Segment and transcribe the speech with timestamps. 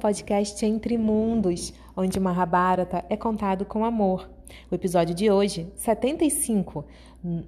[0.00, 4.30] podcast Entre Mundos, onde Mahabharata é contado com amor.
[4.70, 6.86] O episódio de hoje, 75,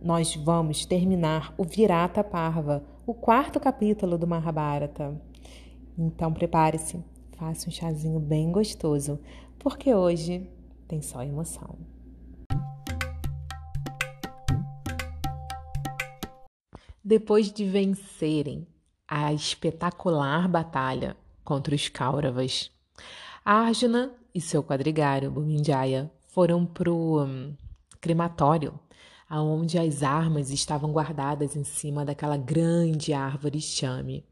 [0.02, 5.18] nós vamos terminar o Virata Parva, o quarto capítulo do Mahabharata.
[5.98, 7.02] Então prepare-se,
[7.38, 9.19] faça um chazinho bem gostoso,
[9.58, 10.46] porque hoje
[10.86, 11.74] tem só emoção.
[17.02, 18.66] Depois de vencerem
[19.08, 22.70] a espetacular batalha contra os Kauravas,
[23.45, 27.55] Arjuna e seu quadrigário, Bumindjaya, foram para o um,
[28.00, 28.78] crematório,
[29.28, 34.25] aonde as armas estavam guardadas em cima daquela grande árvore chame.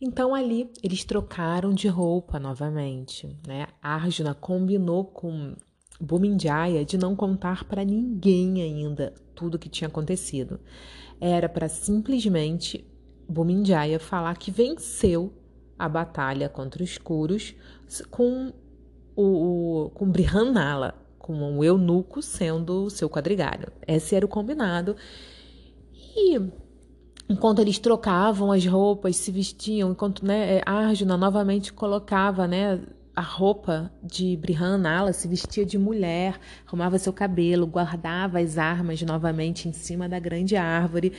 [0.00, 3.26] Então ali eles trocaram de roupa novamente.
[3.46, 3.66] Né?
[3.82, 5.56] Arjuna combinou com
[6.00, 10.60] Bumindjaya de não contar para ninguém ainda tudo o que tinha acontecido.
[11.20, 12.86] Era para simplesmente
[13.28, 15.32] Bumindjaya falar que venceu
[15.78, 17.54] a batalha contra os Kuros
[18.10, 18.52] com
[19.16, 23.72] o, com Brihanala, com o eunuco sendo o seu quadrigário.
[23.86, 24.96] Esse era o combinado.
[26.16, 26.40] E
[27.28, 32.80] enquanto eles trocavam as roupas, se vestiam, enquanto né, Arjuna novamente colocava né,
[33.14, 39.68] a roupa de Brihanala, se vestia de mulher, arrumava seu cabelo, guardava as armas novamente
[39.68, 41.12] em cima da grande árvore.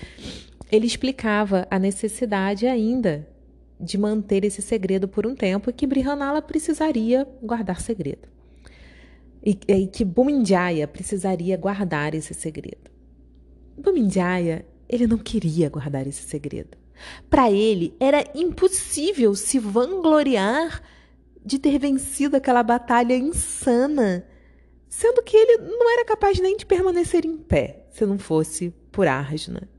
[0.71, 3.27] Ele explicava a necessidade ainda
[3.79, 8.27] de manter esse segredo por um tempo e que Brihanala precisaria guardar segredo.
[9.43, 12.89] E, e que Bumindjaya precisaria guardar esse segredo.
[13.77, 16.77] Bumindjaya, ele não queria guardar esse segredo.
[17.29, 20.81] Para ele, era impossível se vangloriar
[21.45, 24.27] de ter vencido aquela batalha insana,
[24.89, 29.07] sendo que ele não era capaz nem de permanecer em pé se não fosse por
[29.07, 29.69] Arjuna.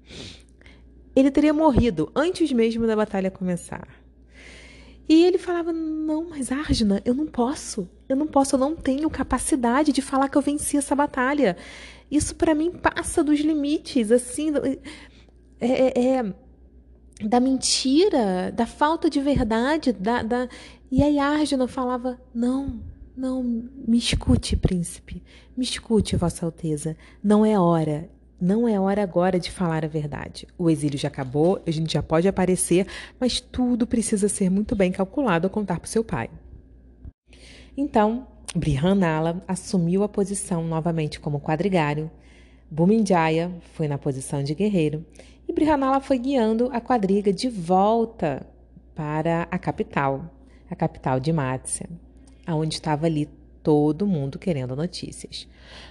[1.19, 3.89] Ele teria morrido antes mesmo da batalha começar.
[5.09, 7.89] E ele falava: Não, mas Arjuna, eu não posso.
[8.09, 11.57] Eu não posso, eu não tenho capacidade de falar que eu venci essa batalha.
[12.09, 14.53] Isso para mim passa dos limites, assim.
[15.61, 16.35] É, é, é,
[17.27, 20.49] da mentira, da falta de verdade, da, da...
[20.89, 22.81] E aí Arjuna falava: "Não,
[23.17, 25.21] não, me escute, príncipe.
[25.57, 26.97] Me escute, vossa alteza.
[27.21, 28.09] Não é hora.
[28.41, 30.47] Não é hora agora de falar a verdade.
[30.57, 32.87] O exílio já acabou, a gente já pode aparecer,
[33.19, 36.31] mas tudo precisa ser muito bem calculado a contar para seu pai."
[37.77, 42.11] Então, Brihanala assumiu a posição novamente como quadrigário.
[42.71, 45.05] Bumindjaya foi na posição de guerreiro
[45.49, 48.47] e Brihanala foi guiando a quadriga de volta
[48.95, 50.31] para a capital,
[50.71, 51.89] a capital de Matsya,
[52.47, 53.29] aonde estava ali
[53.63, 55.49] todo mundo querendo notícias.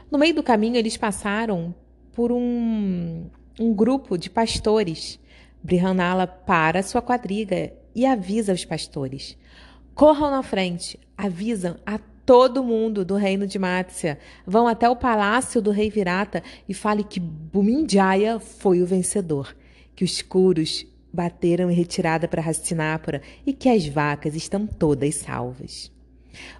[0.10, 1.74] No meio do caminho, eles passaram
[2.18, 3.30] por um,
[3.60, 5.20] um grupo de pastores.
[5.62, 9.38] Brihanala para sua quadriga e avisa os pastores:
[9.94, 14.18] corram na frente, avisam a todo mundo do reino de Matsya.
[14.48, 19.56] Vão até o palácio do rei Virata e fale que Bumindjaya foi o vencedor,
[19.96, 25.92] que os curos bateram em retirada para Hastinapura e que as vacas estão todas salvas.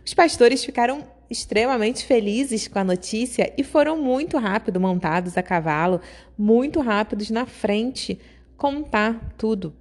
[0.06, 6.02] Os pastores ficaram extremamente felizes com a notícia e foram muito rápido montados a cavalo,
[6.38, 8.20] muito rápidos na frente,
[8.56, 9.74] contar tudo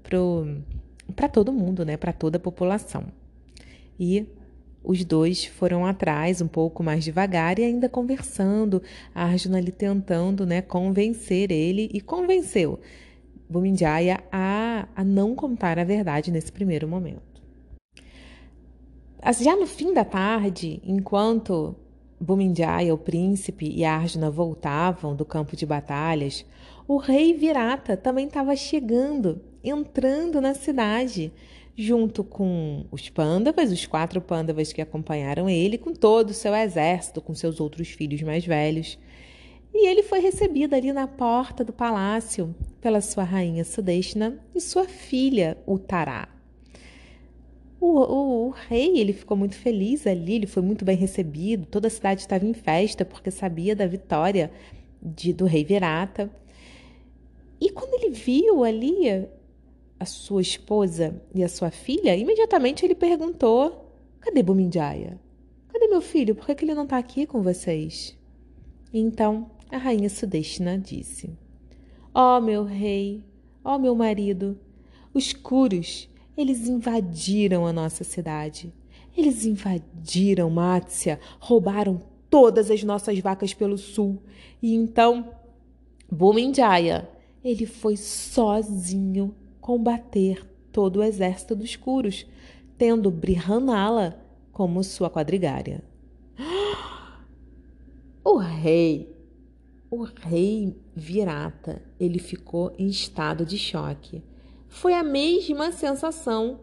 [1.15, 3.05] para todo mundo, né, para toda a população.
[3.99, 4.27] E
[4.83, 8.83] os dois foram atrás um pouco mais devagar e ainda conversando,
[9.15, 12.79] a Arjuna ali tentando né, convencer ele e convenceu
[13.49, 17.36] Bumindjaya a, a não contar a verdade nesse primeiro momento.
[19.32, 21.75] Já no fim da tarde, enquanto
[22.20, 26.46] Bumindjaya, o príncipe, e Arjuna voltavam do campo de batalhas,
[26.87, 31.32] o rei Virata também estava chegando, entrando na cidade
[31.76, 37.20] junto com os pândavas, os quatro pândavas que acompanharam ele, com todo o seu exército,
[37.20, 38.99] com seus outros filhos mais velhos.
[39.75, 44.84] E ele foi recebido ali na porta do palácio pela sua rainha Sudeshna e sua
[44.84, 46.36] filha Uttara.
[47.81, 51.88] O, o, o, rei ele ficou muito feliz ali, ele foi muito bem recebido, toda
[51.88, 54.50] a cidade estava em festa porque sabia da vitória
[55.02, 56.31] de, do rei Virata.
[57.61, 59.28] E quando ele viu ali
[59.99, 65.19] a sua esposa e a sua filha, imediatamente ele perguntou: Cadê Bumindjaya?
[65.69, 66.34] Cadê meu filho?
[66.34, 68.17] Por que, que ele não está aqui com vocês?
[68.93, 71.31] Então a rainha Sudeshna disse:
[72.14, 73.22] Ó oh, meu rei,
[73.64, 74.58] ó oh, meu marido,
[75.12, 78.73] os Kuros, eles invadiram a nossa cidade.
[79.17, 84.23] Eles invadiram Mátia, roubaram todas as nossas vacas pelo sul.
[84.62, 85.31] E então,
[86.11, 87.09] Bumindjaya,
[87.43, 92.27] ele foi sozinho combater todo o exército dos Curos.
[92.77, 94.23] tendo Brihanala
[94.53, 95.82] como sua quadrigária.
[98.23, 99.17] O rei,
[99.89, 104.21] o rei Virata, ele ficou em estado de choque.
[104.76, 106.61] Foi a mesma sensação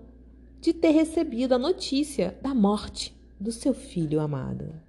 [0.61, 4.79] de ter recebido a notícia da morte do seu filho amado.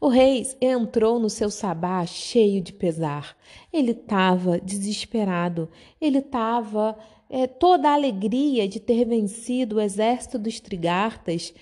[0.00, 3.36] O rei entrou no seu sabá cheio de pesar.
[3.72, 5.68] Ele estava desesperado.
[6.00, 6.98] Ele estava
[7.30, 11.54] é, toda a alegria de ter vencido o exército dos Trigartas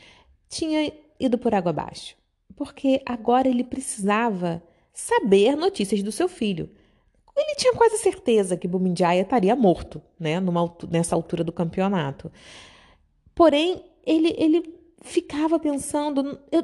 [0.49, 2.17] tinha ido por água abaixo,
[2.57, 6.71] porque agora ele precisava saber notícias do seu filho.
[7.37, 12.33] Ele tinha quase certeza que Bumindjaya estaria morto, né, numa, nessa altura do campeonato.
[13.35, 16.63] Porém, ele, ele ficava pensando, eu,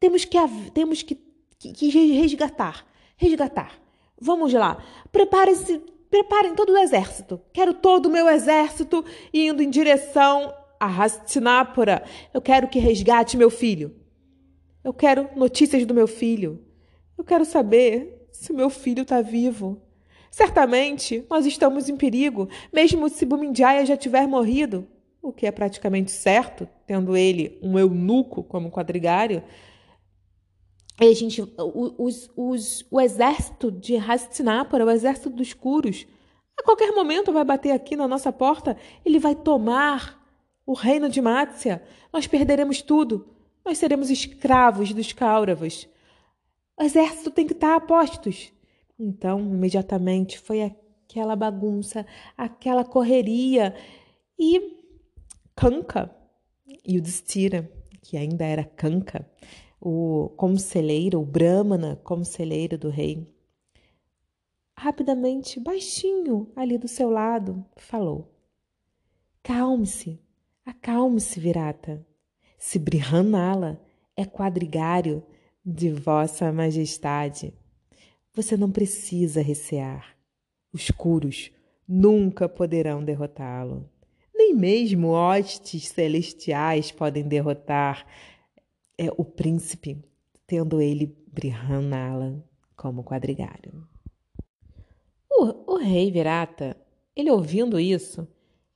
[0.00, 0.38] temos que
[0.72, 1.14] temos que,
[1.58, 2.86] que, que resgatar,
[3.16, 3.78] resgatar.
[4.18, 4.82] Vamos lá,
[5.12, 7.40] prepare-se, preparem todo o exército.
[7.52, 12.02] Quero todo o meu exército indo em direção a Hastinapura.
[12.32, 13.94] Eu quero que resgate meu filho.
[14.82, 16.64] Eu quero notícias do meu filho.
[17.16, 19.80] Eu quero saber se meu filho está vivo.
[20.34, 24.84] Certamente nós estamos em perigo, mesmo se Bumindjaya já tiver morrido,
[25.22, 29.44] o que é praticamente certo, tendo ele um eunuco como quadrigário.
[31.00, 36.04] E a gente, os, os, o exército de Hastinapura, o exército dos Curos,
[36.58, 40.20] a qualquer momento vai bater aqui na nossa porta, ele vai tomar
[40.66, 41.80] o reino de Mácia.
[42.12, 43.28] Nós perderemos tudo.
[43.64, 45.88] Nós seremos escravos dos Cáuravas.
[46.76, 48.52] O exército tem que estar a postos.
[48.98, 52.06] Então, imediatamente foi aquela bagunça,
[52.36, 53.74] aquela correria.
[54.38, 54.78] E
[55.54, 56.14] Kanka
[56.84, 57.70] e o Destira,
[58.02, 59.28] que ainda era Kanka,
[59.80, 63.32] o conselheiro, o Brahmana, conselheiro do rei,
[64.76, 68.34] rapidamente, baixinho, ali do seu lado, falou:
[69.42, 70.20] Calme-se,
[70.64, 72.04] acalme-se, Virata.
[72.58, 73.80] Se Brihanala
[74.16, 75.22] é quadrigário
[75.64, 77.54] de Vossa Majestade,
[78.34, 80.16] você não precisa recear.
[80.72, 81.52] Os curos
[81.86, 83.88] nunca poderão derrotá-lo.
[84.34, 88.04] Nem mesmo hostes celestiais podem derrotar
[88.98, 90.04] é, o príncipe,
[90.46, 92.44] tendo ele Brihanala
[92.76, 93.86] como quadrigário.
[95.30, 96.76] O, o rei Virata,
[97.14, 98.26] ele ouvindo isso,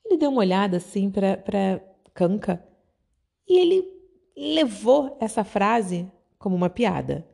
[0.04, 1.82] ele deu uma olhada assim para
[2.14, 2.64] Kanka
[3.48, 3.84] e ele
[4.36, 7.26] levou essa frase como uma piada.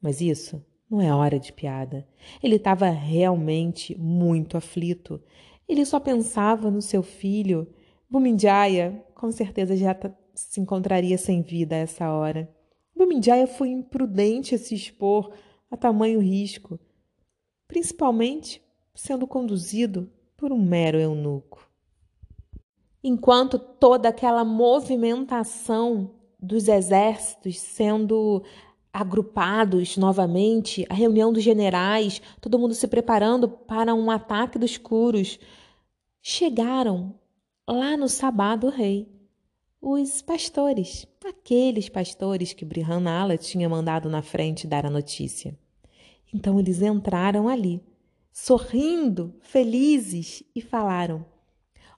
[0.00, 2.06] Mas isso não é hora de piada.
[2.42, 5.22] Ele estava realmente muito aflito.
[5.68, 7.68] Ele só pensava no seu filho.
[8.08, 9.96] Bumindjaya com certeza já
[10.34, 12.50] se encontraria sem vida a essa hora.
[12.96, 15.32] Bumindjaya foi imprudente a se expor
[15.70, 16.78] a tamanho risco,
[17.68, 18.60] principalmente
[18.94, 21.70] sendo conduzido por um mero eunuco.
[23.02, 28.42] Enquanto toda aquela movimentação dos exércitos sendo
[28.92, 35.38] agrupados novamente, a reunião dos generais, todo mundo se preparando para um ataque dos curos,
[36.20, 37.14] chegaram
[37.68, 39.08] lá no sabá do rei
[39.80, 45.58] os pastores, aqueles pastores que Brihanala tinha mandado na frente dar a notícia.
[46.34, 47.82] Então eles entraram ali,
[48.30, 51.24] sorrindo, felizes, e falaram: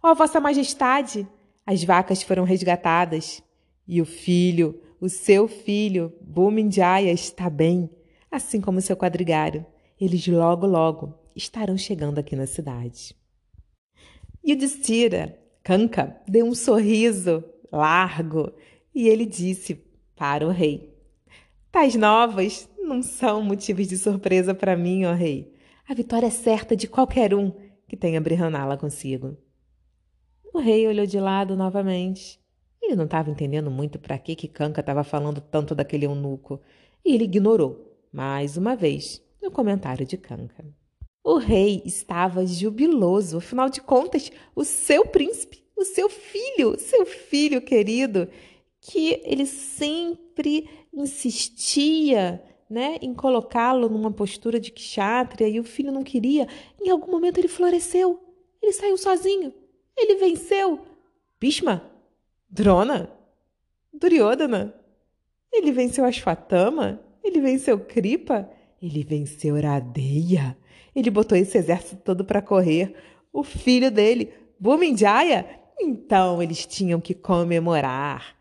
[0.01, 1.27] Ó oh, Vossa Majestade,
[1.67, 3.43] as vacas foram resgatadas
[3.87, 7.91] e o filho o seu filho, Bumindjaya, está bem,
[8.31, 9.67] assim como seu quadrigário.
[10.01, 13.17] Eles logo, logo estarão chegando aqui na cidade.
[14.45, 17.43] E o Destira, Kanka, deu um sorriso
[17.73, 18.53] largo
[18.95, 19.83] e ele disse
[20.15, 20.97] para o rei:
[21.73, 25.53] Tais novas não são motivos de surpresa para mim, ó rei.
[25.89, 27.53] A vitória é certa de qualquer um
[27.89, 29.37] que tenha Brihanala consigo.
[30.55, 32.41] O rei olhou de lado novamente
[32.83, 36.61] ele não estava entendendo muito para que que Kanka estava falando tanto daquele eunuco,
[37.05, 40.65] e ele ignorou, mais uma vez, o comentário de Kanka.
[41.25, 47.63] O rei estava jubiloso, afinal de contas, o seu príncipe, o seu filho, seu filho
[47.63, 48.29] querido,
[48.81, 56.03] que ele sempre insistia né, em colocá-lo numa postura de kshatriya e o filho não
[56.03, 56.49] queria,
[56.81, 58.19] em algum momento ele floresceu,
[58.61, 59.53] ele saiu sozinho,
[59.97, 60.81] ele venceu.
[61.39, 61.92] Bhishma,
[62.55, 63.11] Drona?
[63.95, 64.75] Duryodhana?
[65.51, 67.01] Ele venceu Ashwatthama?
[67.25, 68.47] Ele venceu Kripa?
[68.81, 70.55] Ele venceu Radeya?
[70.95, 72.95] Ele botou esse exército todo para correr.
[73.33, 75.47] O filho dele, Bhumindjaya?
[75.81, 78.37] Então eles tinham que comemorar.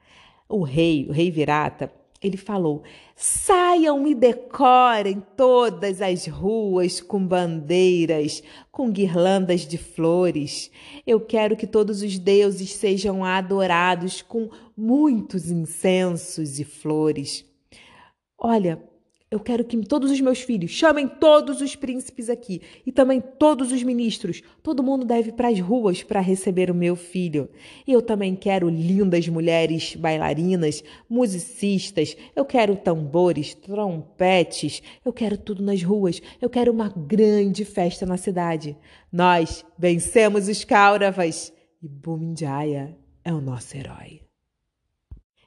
[0.49, 1.89] O rei, o rei Virata,
[2.21, 2.83] ele falou:
[3.15, 10.69] saiam e decorem todas as ruas com bandeiras, com guirlandas de flores.
[11.05, 17.43] Eu quero que todos os deuses sejam adorados com muitos incensos e flores.
[18.37, 18.90] Olha,
[19.31, 23.71] eu quero que todos os meus filhos chamem todos os príncipes aqui e também todos
[23.71, 24.41] os ministros.
[24.61, 27.49] Todo mundo deve ir para as ruas para receber o meu filho.
[27.87, 32.17] E eu também quero lindas mulheres bailarinas, musicistas.
[32.35, 34.83] Eu quero tambores, trompetes.
[35.05, 36.21] Eu quero tudo nas ruas.
[36.41, 38.75] Eu quero uma grande festa na cidade.
[39.09, 44.30] Nós vencemos os Kauravas e Bumindjaya é o nosso herói.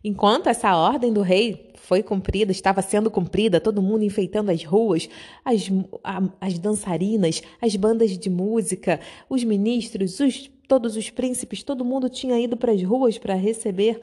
[0.06, 5.08] Enquanto essa ordem do rei foi cumprida, estava sendo cumprida, todo mundo enfeitando as ruas,
[5.42, 5.70] as,
[6.04, 12.10] a, as dançarinas, as bandas de música, os ministros, os, todos os príncipes, todo mundo
[12.10, 13.98] tinha ido para as ruas para receber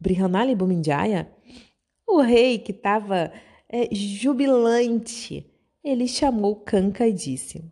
[0.00, 1.30] Brihanala e Bumindjaya.
[2.04, 3.30] O rei, que estava
[3.68, 5.46] é, jubilante,
[5.84, 7.64] ele chamou Kanka e disse: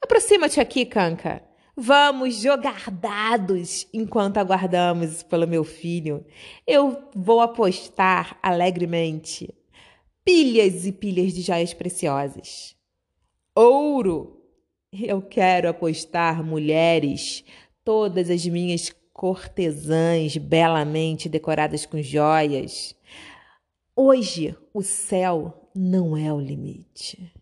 [0.00, 1.49] Aproxima-te aqui, Kanka.
[1.82, 6.26] Vamos jogar dados enquanto aguardamos pelo meu filho.
[6.66, 9.48] Eu vou apostar alegremente
[10.22, 12.76] pilhas e pilhas de joias preciosas.
[13.54, 14.44] Ouro!
[14.92, 17.42] Eu quero apostar mulheres,
[17.82, 22.94] todas as minhas cortesãs belamente decoradas com joias.
[23.96, 27.32] Hoje o céu não é o limite.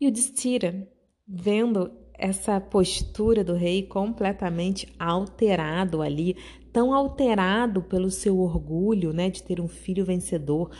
[0.00, 0.88] E o Destira,
[1.28, 6.36] vendo essa postura do rei completamente alterado ali,
[6.72, 10.70] tão alterado pelo seu orgulho, né, de ter um filho vencedor,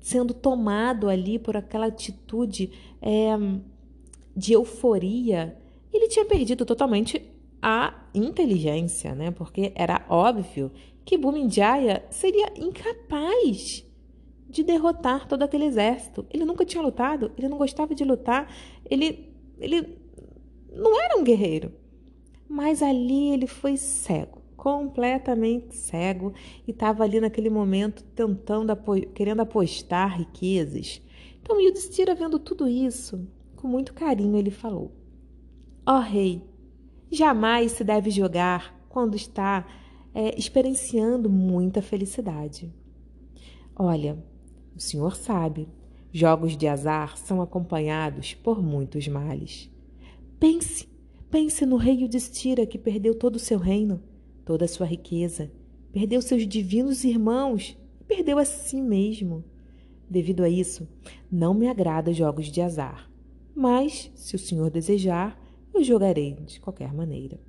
[0.00, 2.70] sendo tomado ali por aquela atitude
[3.02, 3.36] é,
[4.36, 5.56] de euforia,
[5.92, 7.22] ele tinha perdido totalmente
[7.60, 9.30] a inteligência, né?
[9.30, 10.70] Porque era óbvio
[11.04, 13.84] que Bumindjaya seria incapaz
[14.48, 16.26] de derrotar todo aquele exército.
[16.30, 18.48] Ele nunca tinha lutado, ele não gostava de lutar,
[18.88, 19.98] ele, ele
[20.72, 21.72] não era um guerreiro.
[22.48, 26.32] Mas ali ele foi cego, completamente cego,
[26.66, 28.72] e estava ali naquele momento tentando,
[29.14, 31.02] querendo apostar riquezas.
[31.42, 34.92] Então Yudhishthira, vendo tudo isso, com muito carinho, ele falou:
[35.84, 36.42] Ó oh, rei,
[37.10, 39.66] jamais se deve jogar quando está
[40.14, 42.72] é, experienciando muita felicidade.
[43.74, 44.16] Olha,
[44.74, 45.68] o senhor sabe,
[46.12, 49.70] jogos de azar são acompanhados por muitos males.
[50.38, 50.86] Pense,
[51.30, 54.02] pense no rei Yudhishthira que perdeu todo o seu reino,
[54.44, 55.50] toda a sua riqueza,
[55.90, 59.42] perdeu seus divinos irmãos e perdeu a si mesmo.
[60.10, 60.86] Devido a isso,
[61.32, 63.10] não me agrada jogos de azar,
[63.54, 65.40] mas, se o senhor desejar,
[65.72, 67.40] eu jogarei de qualquer maneira.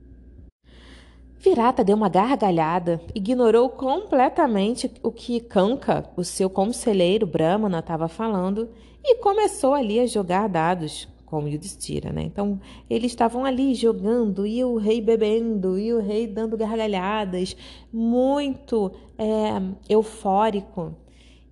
[1.38, 8.70] Virata deu uma gargalhada, ignorou completamente o que Kanka, o seu conselheiro Brahmana, estava falando
[9.03, 12.24] e começou ali a jogar dados como Yudhishthira, né?
[12.24, 17.56] Então, eles estavam ali jogando e o rei bebendo e o rei dando gargalhadas,
[17.92, 20.96] muito é, eufórico.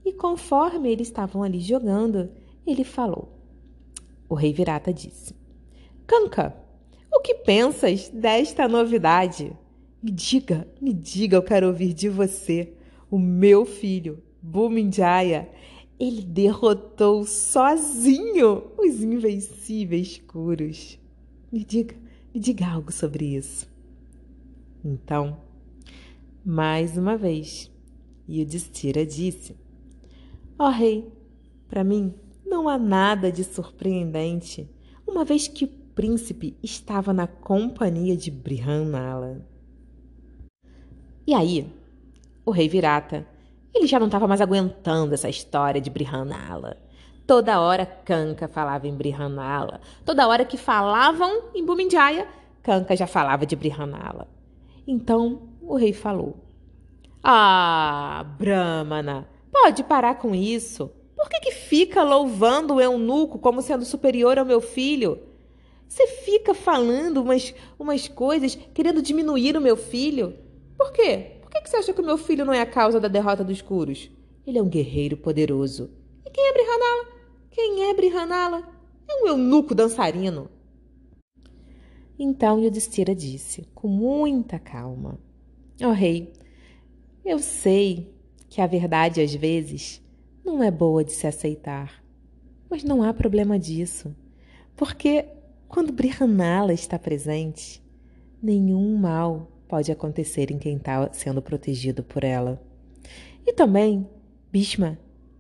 [0.03, 2.32] E conforme eles estavam ali jogando,
[2.65, 3.29] ele falou.
[4.29, 5.36] O rei Virata disse:
[6.08, 6.55] Kanka,
[7.13, 9.51] o que pensas desta novidade?
[10.01, 12.74] Me diga, me diga, eu quero ouvir de você.
[13.12, 15.50] O meu filho, Bumindjaya,
[15.99, 20.99] ele derrotou sozinho os invencíveis curos.
[21.51, 21.95] Me diga,
[22.33, 23.67] me diga algo sobre isso.
[24.83, 25.37] Então,
[26.43, 27.71] mais uma vez,
[28.29, 29.55] Yudhishthira disse:
[30.59, 31.11] Ó oh, rei,
[31.67, 32.13] para mim
[32.45, 34.69] não há nada de surpreendente,
[35.07, 39.47] uma vez que o príncipe estava na companhia de Brihanala.
[41.25, 41.67] E aí,
[42.45, 43.25] o rei Virata
[43.75, 46.77] ele já não estava mais aguentando essa história de Brihanala.
[47.27, 49.82] Toda hora Kanka falava em Brihanala.
[50.05, 52.27] Toda hora que falavam em Bumindjaya,
[52.63, 54.27] Kanka já falava de Brihanala.
[54.88, 56.38] Então o rei falou:
[57.22, 60.89] Ah, Brahmana, pode parar com isso.
[61.15, 65.20] Por que, que fica louvando o eunuco como sendo superior ao meu filho?
[65.88, 70.36] Você fica falando umas, umas coisas querendo diminuir o meu filho?
[70.77, 71.34] Por quê?
[71.55, 73.62] Que, que você acha que o meu filho não é a causa da derrota dos
[73.62, 74.09] Curos?
[74.45, 75.89] Ele é um guerreiro poderoso.
[76.25, 77.07] E quem é Brihanala?
[77.50, 78.63] Quem é Brihanala?
[79.07, 80.50] É um eunuco dançarino.
[82.17, 85.19] Então Yudhishthira disse, com muita calma:
[85.81, 86.33] Ó oh, rei,
[87.24, 88.13] eu sei
[88.50, 90.01] que a verdade às vezes
[90.43, 92.03] não é boa de se aceitar,
[92.69, 94.15] mas não há problema disso,
[94.75, 95.25] porque
[95.67, 97.83] quando Brihanala está presente,
[98.41, 102.62] nenhum mal pode acontecer em quem está sendo protegido por ela.
[103.45, 104.07] E também
[104.51, 104.98] Bhishma,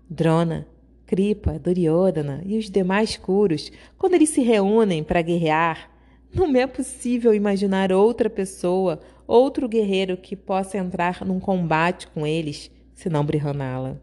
[0.09, 0.67] Drona,
[1.05, 5.89] Kripa, Duryodhana e os demais Kuros, quando eles se reúnem para guerrear,
[6.33, 12.69] não é possível imaginar outra pessoa, outro guerreiro que possa entrar num combate com eles,
[12.93, 14.01] senão Brihanala.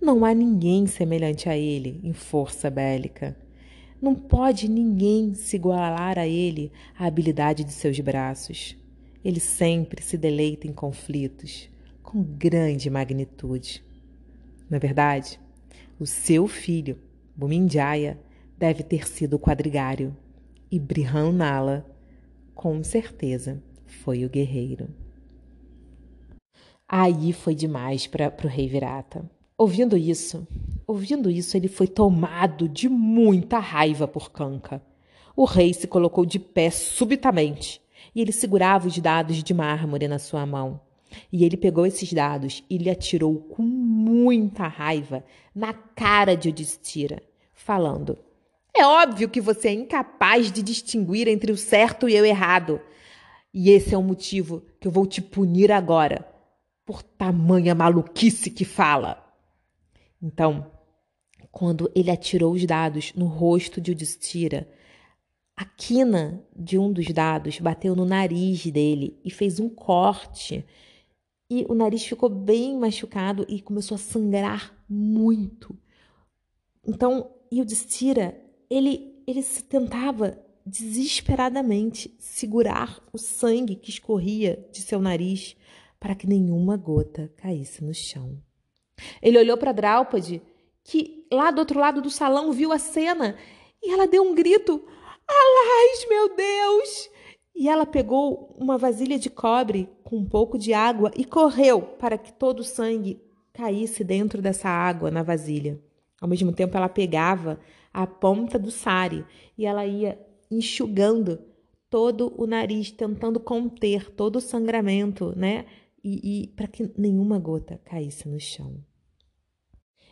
[0.00, 3.36] Não há ninguém semelhante a ele em força bélica.
[4.00, 8.76] Não pode ninguém se igualar a ele a habilidade de seus braços.
[9.24, 11.68] Ele sempre se deleita em conflitos
[12.02, 13.84] com grande magnitude.
[14.68, 15.38] Na verdade,
[15.98, 16.98] o seu filho,
[17.36, 18.18] Bumindjaya,
[18.58, 20.16] deve ter sido o quadrigário
[20.70, 21.86] e Brihanala,
[22.54, 24.88] com certeza, foi o guerreiro.
[26.88, 29.28] Aí foi demais para o rei Virata.
[29.56, 30.46] Ouvindo isso,
[30.86, 34.82] ouvindo isso, ele foi tomado de muita raiva por Kanka.
[35.36, 37.81] O rei se colocou de pé subitamente
[38.14, 40.80] e ele segurava os dados de mármore na sua mão.
[41.32, 47.22] E ele pegou esses dados e lhe atirou com muita raiva na cara de Odistira,
[47.52, 48.18] falando:
[48.74, 52.80] É óbvio que você é incapaz de distinguir entre o certo e o errado.
[53.52, 56.26] E esse é o motivo que eu vou te punir agora,
[56.86, 59.22] por tamanha maluquice que fala.
[60.22, 60.70] Então,
[61.50, 64.66] quando ele atirou os dados no rosto de Udistira,
[65.62, 70.66] a quina de um dos dados bateu no nariz dele e fez um corte.
[71.48, 75.78] E o nariz ficou bem machucado e começou a sangrar muito.
[76.84, 85.56] Então, Yudhishthira, ele, ele se tentava desesperadamente segurar o sangue que escorria de seu nariz
[86.00, 88.36] para que nenhuma gota caísse no chão.
[89.20, 90.42] Ele olhou para Draupadi,
[90.82, 93.36] que lá do outro lado do salão viu a cena,
[93.80, 94.84] e ela deu um grito:
[95.32, 97.10] Alás, meu Deus!
[97.54, 102.18] E ela pegou uma vasilha de cobre com um pouco de água e correu para
[102.18, 105.80] que todo o sangue caísse dentro dessa água na vasilha.
[106.20, 107.58] Ao mesmo tempo, ela pegava
[107.92, 109.24] a ponta do sari
[109.56, 110.18] e ela ia
[110.50, 111.38] enxugando
[111.90, 115.66] todo o nariz, tentando conter todo o sangramento, né?
[116.02, 118.82] E, e para que nenhuma gota caísse no chão.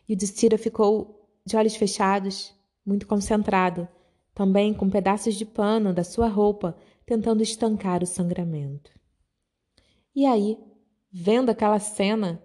[0.09, 2.55] E o Destira ficou de olhos fechados,
[2.85, 3.89] muito concentrado,
[4.35, 8.91] também com pedaços de pano da sua roupa, tentando estancar o sangramento.
[10.15, 10.59] E aí,
[11.13, 12.43] vendo aquela cena,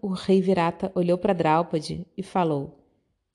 [0.00, 2.78] o rei Virata olhou para Draupadi e falou: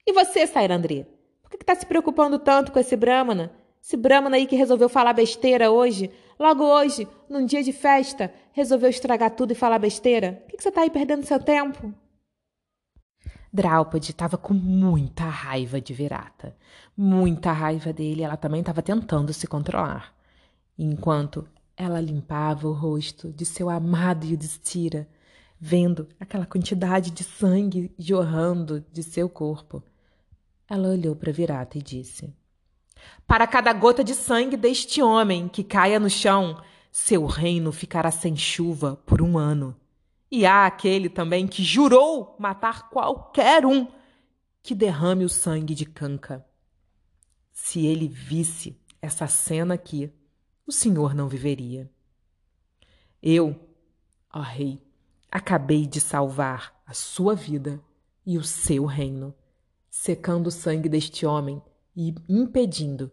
[0.05, 1.05] E você, Sairandri?
[1.41, 3.51] Por que está se preocupando tanto com esse Brahmana?
[3.81, 8.89] Esse Brahmana aí que resolveu falar besteira hoje, logo hoje, num dia de festa, resolveu
[8.89, 10.41] estragar tudo e falar besteira?
[10.43, 11.93] Por que, que você está aí perdendo seu tempo?
[13.57, 16.55] Draupadi estava com muita raiva de Virata.
[16.95, 20.13] Muita raiva dele, ela também estava tentando se controlar.
[20.77, 25.09] Enquanto ela limpava o rosto de seu amado Yudhishthira,
[25.59, 29.81] vendo aquela quantidade de sangue jorrando de seu corpo,
[30.69, 32.31] ela olhou para Virata e disse:
[33.25, 38.35] Para cada gota de sangue deste homem que caia no chão, seu reino ficará sem
[38.35, 39.75] chuva por um ano.
[40.29, 43.87] E há aquele também que jurou matar qualquer um
[44.61, 46.45] que derrame o sangue de Canca.
[47.53, 50.11] Se ele visse essa cena aqui,
[50.65, 51.89] o senhor não viveria.
[53.23, 53.57] Eu,
[54.33, 54.81] ó rei,
[55.31, 57.81] acabei de salvar a sua vida
[58.25, 59.33] e o seu reino,
[59.89, 61.61] secando o sangue deste homem
[61.95, 63.09] e impedindo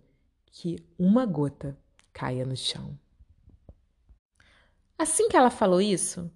[0.50, 1.78] que uma gota
[2.12, 2.98] caia no chão.
[4.98, 6.30] Assim que ela falou isso,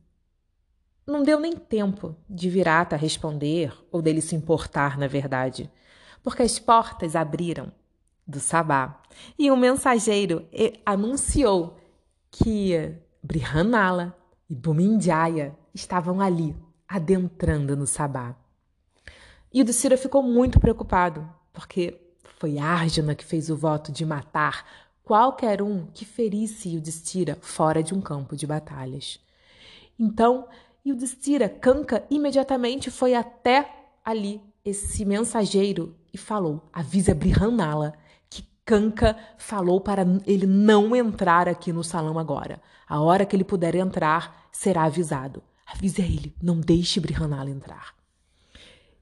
[1.08, 5.70] não deu nem tempo de Virata responder ou dele se importar, na verdade,
[6.22, 7.72] porque as portas abriram
[8.26, 9.00] do Sabá
[9.38, 10.46] e um mensageiro
[10.84, 11.78] anunciou
[12.30, 14.14] que Brihanala
[14.50, 16.54] e Bumindjaya estavam ali,
[16.86, 18.36] adentrando no Sabá.
[19.52, 21.98] E o Ducira ficou muito preocupado, porque
[22.38, 24.66] foi Arjuna que fez o voto de matar
[25.02, 29.18] qualquer um que ferisse Yudhishthira fora de um campo de batalhas.
[29.98, 30.46] Então,
[30.84, 33.70] e o Destira Kanka imediatamente foi até
[34.04, 37.94] ali, esse mensageiro, e falou: avisa Brihanala
[38.30, 42.60] que Kanka falou para ele não entrar aqui no salão agora.
[42.88, 45.42] A hora que ele puder entrar, será avisado.
[45.66, 47.94] Avise a ele, não deixe Brihanala entrar.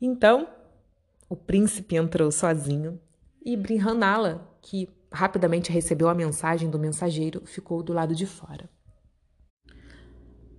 [0.01, 0.49] Então,
[1.29, 3.01] o príncipe entrou sozinho
[3.45, 8.69] e Brihanala, que rapidamente recebeu a mensagem do mensageiro, ficou do lado de fora.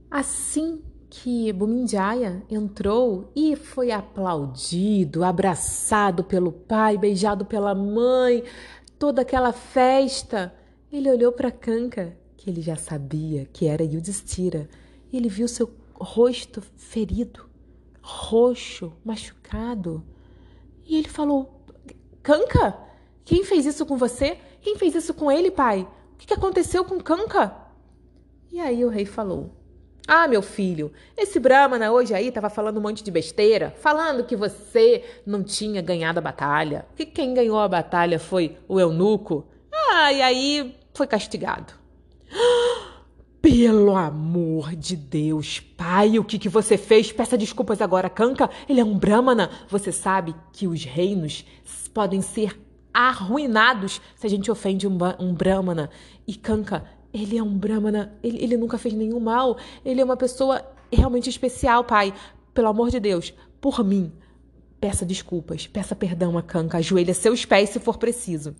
[0.09, 8.43] Assim que Bumindjaya entrou e foi aplaudido, abraçado pelo pai, beijado pela mãe,
[8.99, 10.53] toda aquela festa.
[10.91, 14.69] Ele olhou para Kanka, que ele já sabia que era Yudhishthira,
[15.11, 17.45] e ele viu seu rosto ferido,
[18.01, 20.03] roxo, machucado.
[20.85, 21.61] E ele falou:
[22.21, 22.77] Canca,
[23.23, 24.37] quem fez isso com você?
[24.61, 25.87] Quem fez isso com ele, pai?
[26.13, 27.55] O que aconteceu com Canca?
[28.51, 29.56] E aí o rei falou:
[30.07, 34.37] ah, meu filho, esse Brahmana hoje aí estava falando um monte de besteira, falando que
[34.37, 39.45] você não tinha ganhado a batalha, que quem ganhou a batalha foi o eunuco.
[39.73, 41.73] Ah, e aí foi castigado.
[43.41, 47.11] Pelo amor de Deus, pai, o que, que você fez?
[47.11, 48.49] Peça desculpas agora, Kanka.
[48.67, 49.51] Ele é um Brahmana.
[49.69, 51.45] Você sabe que os reinos
[51.93, 52.57] podem ser
[52.93, 55.89] arruinados se a gente ofende um, um Brahmana.
[56.25, 56.83] E Kanka
[57.21, 61.29] ele é um Brahmana, ele, ele nunca fez nenhum mal, ele é uma pessoa realmente
[61.29, 62.13] especial, pai.
[62.53, 64.11] Pelo amor de Deus, por mim,
[64.79, 68.55] peça desculpas, peça perdão a Kanka, ajoelha seus pés se for preciso.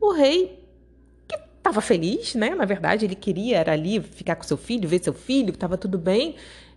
[0.00, 0.64] O rei,
[1.26, 2.54] que estava feliz, né?
[2.54, 5.98] Na verdade, ele queria era ali ficar com seu filho, ver seu filho, estava tudo
[5.98, 6.36] bem,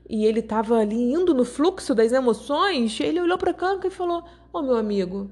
[0.10, 3.00] e ele estava ali indo no fluxo das emoções.
[3.00, 5.30] Ele olhou para Kanka e falou: "Ô oh, meu amigo,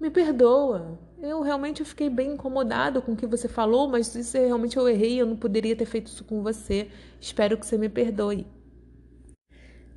[0.00, 0.98] me perdoa.
[1.20, 4.88] Eu realmente fiquei bem incomodado com o que você falou, mas isso é, realmente eu
[4.88, 6.88] errei, eu não poderia ter feito isso com você.
[7.20, 8.46] Espero que você me perdoe.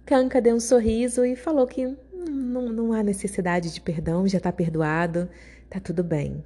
[0.04, 1.96] Kanka deu um sorriso e falou que
[2.28, 5.30] não, não há necessidade de perdão, já está perdoado,
[5.70, 6.44] tá tudo bem.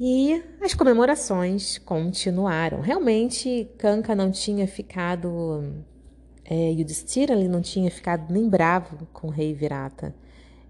[0.00, 2.80] E as comemorações continuaram.
[2.80, 5.84] Realmente, Kanka não tinha ficado.
[6.44, 10.14] É, Yudhishthira ali não tinha ficado nem bravo com o rei Virata.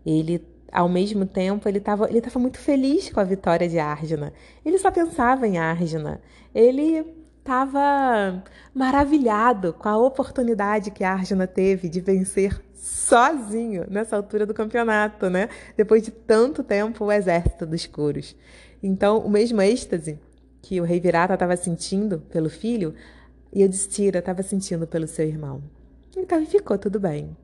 [0.04, 4.32] Ele ao mesmo tempo, ele estava ele tava muito feliz com a vitória de Arjuna.
[4.64, 6.20] Ele só pensava em Arjuna.
[6.54, 7.04] Ele
[7.38, 15.28] estava maravilhado com a oportunidade que Arjuna teve de vencer sozinho nessa altura do campeonato,
[15.28, 15.48] né?
[15.76, 18.35] Depois de tanto tempo o exército dos Kuros.
[18.82, 20.18] Então, o mesmo êxtase
[20.61, 22.94] que o rei Virata estava sentindo pelo filho,
[23.54, 25.62] Yudhishthira estava sentindo pelo seu irmão.
[26.16, 27.37] Então, ficou tudo bem.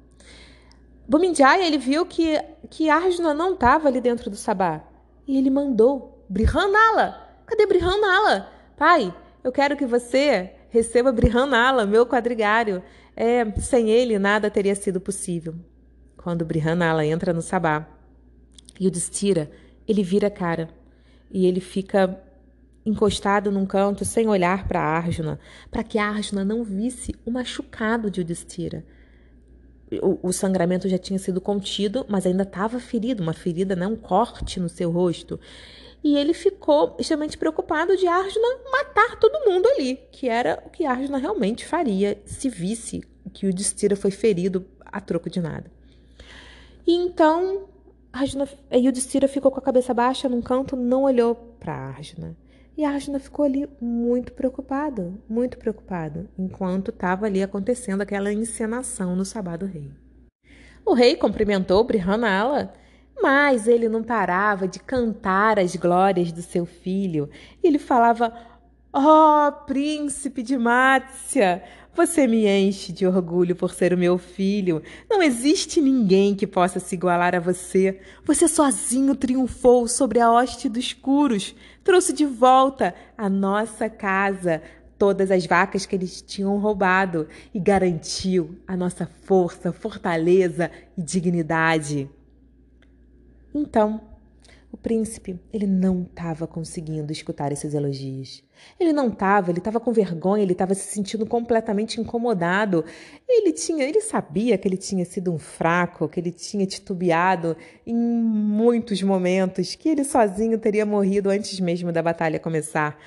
[1.09, 4.85] Bumindjaya, ele viu que, que Arjuna não estava ali dentro do sabá.
[5.27, 8.47] E ele mandou, Brihanala, cadê Brihanala?
[8.77, 12.83] Pai, eu quero que você receba Brihanala, meu quadrigário.
[13.17, 15.55] É, sem ele, nada teria sido possível.
[16.19, 17.89] Quando Brihanala entra no sabá
[18.79, 19.51] e o destira,
[19.89, 20.69] ele vira a cara
[21.31, 22.23] e ele fica
[22.85, 25.41] encostado num canto sem olhar para Arjuna,
[25.71, 28.85] para que Arjuna não visse o machucado de Udistira
[30.03, 33.97] o, o, sangramento já tinha sido contido, mas ainda estava ferido, uma ferida, né, um
[33.97, 35.41] corte no seu rosto.
[36.03, 40.85] E ele ficou extremamente preocupado de Arjuna matar todo mundo ali, que era o que
[40.85, 45.71] Arjuna realmente faria se visse que o Destira foi ferido a troco de nada.
[46.87, 47.69] E então
[48.13, 52.37] Arjuna, e o Destira ficou com a cabeça baixa num canto, não olhou para Arjuna.
[52.79, 59.17] E a Arjuna ficou ali muito preocupado, muito preocupado, enquanto estava ali acontecendo aquela encenação
[59.17, 59.91] no sabá do rei.
[60.87, 62.73] O rei cumprimentou Brihanala,
[63.21, 67.29] mas ele não parava de cantar as glórias do seu filho.
[67.65, 68.33] Ele falava:
[68.93, 71.65] Ó oh, príncipe de Mácia,
[71.99, 74.81] você me enche de orgulho por ser o meu filho.
[75.11, 77.99] Não existe ninguém que possa se igualar a você.
[78.25, 84.63] Você sozinho triunfou sobre a hoste dos escuros, trouxe de volta a nossa casa
[84.97, 92.09] todas as vacas que eles tinham roubado e garantiu a nossa força, fortaleza e dignidade.
[93.53, 94.01] Então,
[94.71, 98.45] o príncipe, ele não estava conseguindo escutar esses elogios.
[98.79, 102.85] Ele não estava, ele estava com vergonha, ele estava se sentindo completamente incomodado.
[103.27, 107.95] Ele tinha, ele sabia que ele tinha sido um fraco, que ele tinha titubeado em
[107.95, 112.99] muitos momentos, que ele sozinho teria morrido antes mesmo da batalha começar.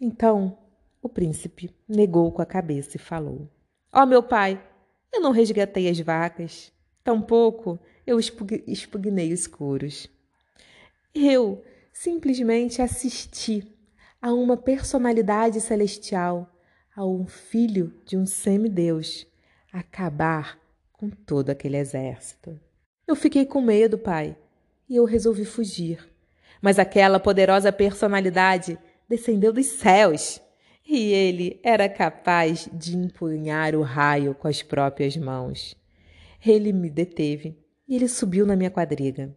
[0.00, 0.56] Então,
[1.02, 3.50] o príncipe negou com a cabeça e falou:
[3.92, 4.62] Ó oh, meu pai,
[5.12, 8.18] eu não resgatei as vacas, tampouco eu
[8.66, 10.08] expugnei os couros.
[11.20, 13.76] Eu simplesmente assisti
[14.22, 16.48] a uma personalidade celestial,
[16.94, 19.26] a um filho de um semideus,
[19.72, 20.56] acabar
[20.92, 22.56] com todo aquele exército.
[23.04, 24.36] Eu fiquei com medo, pai,
[24.88, 26.08] e eu resolvi fugir.
[26.62, 28.78] Mas aquela poderosa personalidade
[29.08, 30.40] descendeu dos céus
[30.88, 35.76] e ele era capaz de empunhar o raio com as próprias mãos.
[36.46, 39.36] Ele me deteve e ele subiu na minha quadriga.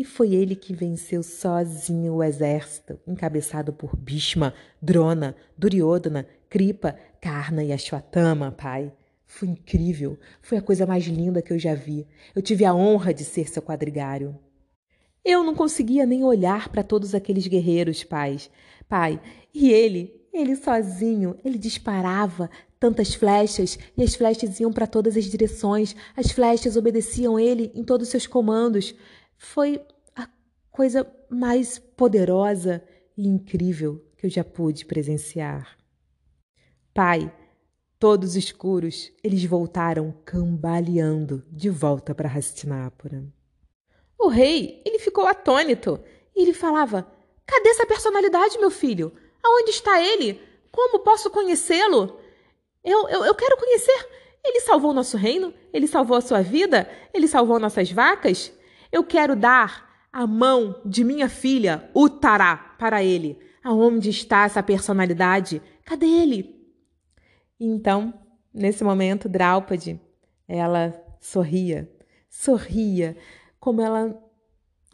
[0.00, 7.62] E foi ele que venceu sozinho o exército, encabeçado por Bhishma, Drona, Duryodhana, Kripa, Karna
[7.62, 8.90] e Ashwatthama, pai.
[9.26, 12.06] Foi incrível, foi a coisa mais linda que eu já vi.
[12.34, 14.38] Eu tive a honra de ser seu quadrigário.
[15.22, 18.50] Eu não conseguia nem olhar para todos aqueles guerreiros, pais.
[18.88, 19.20] Pai,
[19.52, 22.48] e ele, ele sozinho, ele disparava
[22.80, 27.84] tantas flechas, e as flechas iam para todas as direções, as flechas obedeciam ele em
[27.84, 28.94] todos os seus comandos.
[29.42, 29.80] Foi
[30.14, 30.28] a
[30.70, 32.84] coisa mais poderosa
[33.16, 35.78] e incrível que eu já pude presenciar.
[36.92, 37.34] Pai,
[37.98, 43.24] todos escuros, eles voltaram cambaleando de volta para Hastinapura.
[44.18, 45.98] O rei, ele ficou atônito
[46.36, 47.10] e ele falava:
[47.46, 49.10] Cadê essa personalidade, meu filho?
[49.42, 50.38] Aonde está ele?
[50.70, 52.20] Como posso conhecê-lo?
[52.84, 54.06] Eu, eu, eu quero conhecer.
[54.44, 55.54] Ele salvou nosso reino?
[55.72, 56.86] Ele salvou a sua vida?
[57.14, 58.52] Ele salvou nossas vacas?
[58.92, 63.38] Eu quero dar a mão de minha filha, Utará, para ele.
[63.62, 65.62] Aonde está essa personalidade?
[65.84, 66.60] Cadê ele?
[67.58, 68.12] Então,
[68.52, 70.00] nesse momento, Draupadi,
[70.48, 71.90] ela sorria,
[72.28, 73.16] sorria,
[73.60, 74.18] como ela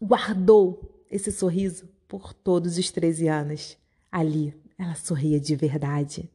[0.02, 3.78] guardou esse sorriso por todos os 13 anos.
[4.10, 6.30] Ali, ela sorria de verdade.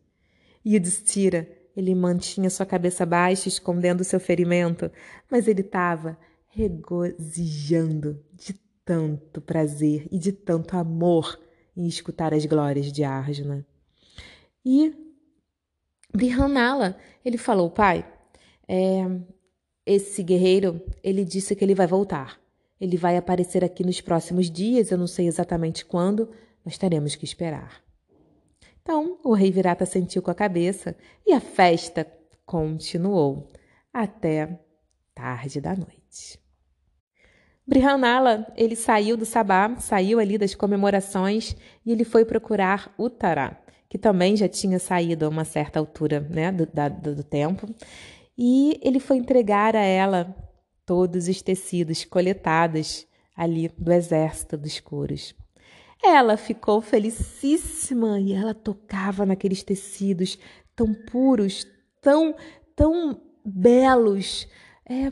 [0.64, 4.92] E Yudhishthira, ele mantinha sua cabeça baixa, escondendo seu ferimento,
[5.30, 6.18] mas ele estava
[6.52, 8.54] regozijando de
[8.86, 11.40] tanto prazer e de tanto amor
[11.76, 13.66] em escutar as glórias de Arjuna.
[14.66, 14.94] E
[16.14, 18.06] Brihanala, ele falou, pai,
[18.68, 19.04] é,
[19.86, 22.40] esse guerreiro, ele disse que ele vai voltar.
[22.80, 26.30] Ele vai aparecer aqui nos próximos dias, eu não sei exatamente quando,
[26.66, 27.82] mas teremos que esperar.
[28.82, 32.06] Então, o rei Virata sentiu com a cabeça e a festa
[32.46, 33.48] continuou
[33.94, 34.60] até
[35.14, 36.41] tarde da noite.
[37.66, 43.98] Brihanala, ele saiu do sabá, saiu ali das comemorações e ele foi procurar Uttara, que
[43.98, 47.68] também já tinha saído a uma certa altura né, do, da, do tempo,
[48.38, 50.36] e ele foi entregar a ela
[50.86, 55.34] todos os tecidos coletados ali do exército dos couros.
[56.04, 60.38] Ela ficou felicíssima e ela tocava naqueles tecidos
[60.76, 61.66] tão puros,
[62.02, 62.36] tão,
[62.76, 64.48] tão belos,
[64.86, 65.12] é,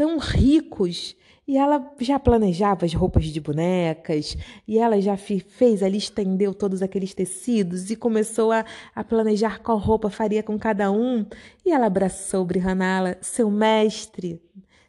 [0.00, 1.14] tão ricos,
[1.46, 4.34] e ela já planejava as roupas de bonecas,
[4.66, 9.76] e ela já fez ali, estendeu todos aqueles tecidos e começou a, a planejar qual
[9.76, 11.26] roupa faria com cada um.
[11.66, 14.40] E ela abraçou Brihanala, seu mestre,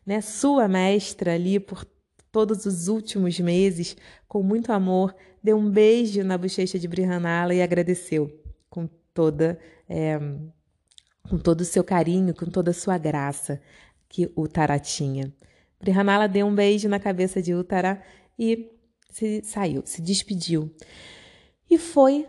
[0.06, 1.86] né, sua mestra ali por
[2.32, 3.98] todos os últimos meses,
[4.30, 8.32] com muito amor, deu um beijo na bochecha de Brihanala e agradeceu
[8.70, 10.18] com toda é,
[11.30, 13.62] com todo o seu carinho, com toda a sua graça
[14.12, 15.34] que o Tara tinha.
[15.80, 18.04] Brihanala deu um beijo na cabeça de Uttara
[18.38, 18.70] e
[19.10, 20.70] se saiu, se despediu.
[21.70, 22.28] E foi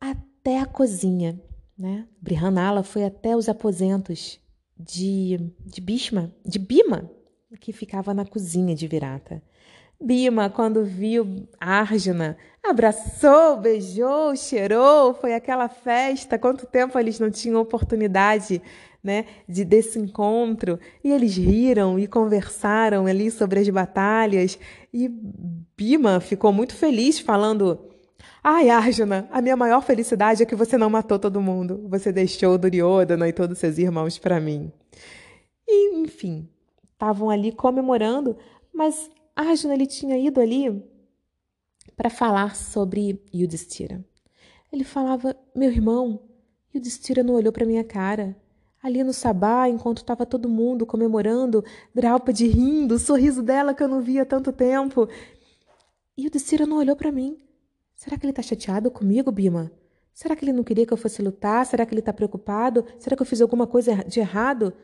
[0.00, 1.38] até a cozinha,
[1.76, 2.06] né?
[2.22, 4.40] Brihanala foi até os aposentos
[4.78, 7.10] de, de Bhishma, de Bima,
[7.60, 9.42] que ficava na cozinha de Virata.
[10.00, 16.38] Bima, quando viu Arjuna, abraçou, beijou, cheirou, foi aquela festa.
[16.38, 18.62] Quanto tempo eles não tinham oportunidade
[19.04, 24.58] né, de desse encontro, e eles riram e conversaram ali sobre as batalhas,
[24.90, 25.10] e
[25.76, 27.90] Bima ficou muito feliz falando:
[28.42, 31.86] "Ai, Arjuna, a minha maior felicidade é que você não matou todo mundo.
[31.90, 34.72] Você deixou Duryodhana e todos seus irmãos para mim."
[35.68, 36.48] E, enfim,
[36.92, 38.36] estavam ali comemorando,
[38.72, 40.82] mas Arjuna ele tinha ido ali
[41.94, 44.02] para falar sobre Yudhishthira.
[44.72, 46.22] Ele falava: "Meu irmão,
[46.74, 48.36] Yudhishthira não olhou para minha cara.
[48.84, 53.88] Ali no sabá, enquanto estava todo mundo comemorando, Draupadi rindo, o sorriso dela que eu
[53.88, 55.08] não via há tanto tempo.
[56.14, 57.38] E o Dissira não olhou para mim.
[57.94, 59.72] Será que ele está chateado comigo, Bima?
[60.12, 61.64] Será que ele não queria que eu fosse lutar?
[61.64, 62.84] Será que ele está preocupado?
[62.98, 64.74] Será que eu fiz alguma coisa de errado?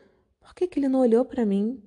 [0.40, 1.82] Por que, que ele não olhou para mim?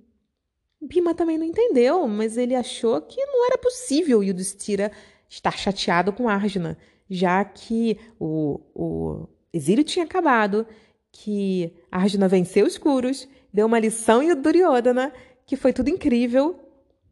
[0.80, 4.92] Bima também não entendeu, mas ele achou que não era possível o Yudhishthira
[5.28, 6.78] estar chateado com Arjuna,
[7.10, 10.68] já que o, o exílio tinha acabado
[11.14, 15.14] que Arjuna venceu os Kurus, deu uma lição em Duryodhana,
[15.46, 16.60] que foi tudo incrível,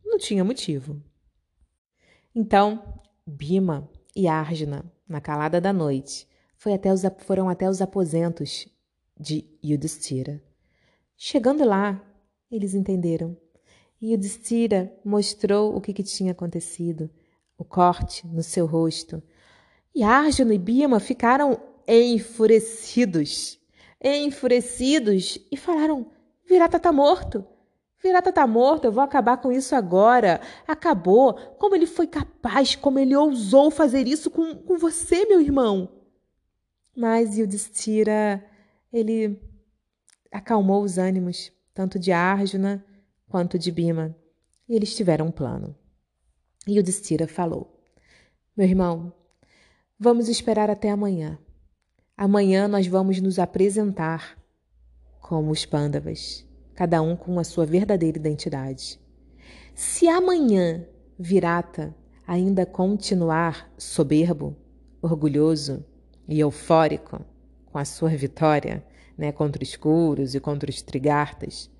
[0.04, 1.02] não tinha motivo.
[2.34, 6.28] Então, Bima e Arjuna, na calada da noite,
[6.66, 8.68] até os, foram até os aposentos
[9.20, 10.42] de Yudhishthira.
[11.16, 12.04] Chegando lá,
[12.50, 13.38] eles entenderam.
[14.02, 17.10] Yudhishthira mostrou o que, que tinha acontecido,
[17.56, 19.22] o corte no seu rosto.
[19.94, 23.61] E Arjuna e Bima ficaram enfurecidos
[24.04, 26.12] enfurecidos e falaram:
[26.48, 27.46] Virata está morto.
[28.02, 30.42] Virata está morto, eu vou acabar com isso agora.
[30.68, 31.36] Acabou.
[31.58, 35.88] Como ele foi capaz, como ele ousou fazer isso com, com você, meu irmão?
[36.96, 38.44] Mas Yudhishthira,
[38.92, 39.40] ele
[40.32, 42.84] acalmou os ânimos, tanto de Arjuna
[43.30, 44.16] quanto de Bima.
[44.68, 45.76] E eles tiveram um plano.
[46.68, 47.80] Yudhishthira falou:
[48.58, 49.14] Meu irmão,
[50.00, 51.38] vamos esperar até amanhã.
[52.24, 54.38] Amanhã nós vamos nos apresentar
[55.20, 59.02] como os pândavas, cada um com a sua verdadeira identidade.
[59.74, 60.86] Se amanhã
[61.18, 61.96] Virata
[62.28, 64.56] ainda continuar soberbo,
[65.02, 65.84] orgulhoso
[66.28, 67.26] e eufórico
[67.66, 68.86] com a sua vitória
[69.18, 71.72] né, contra os escuros e contra os trigartas,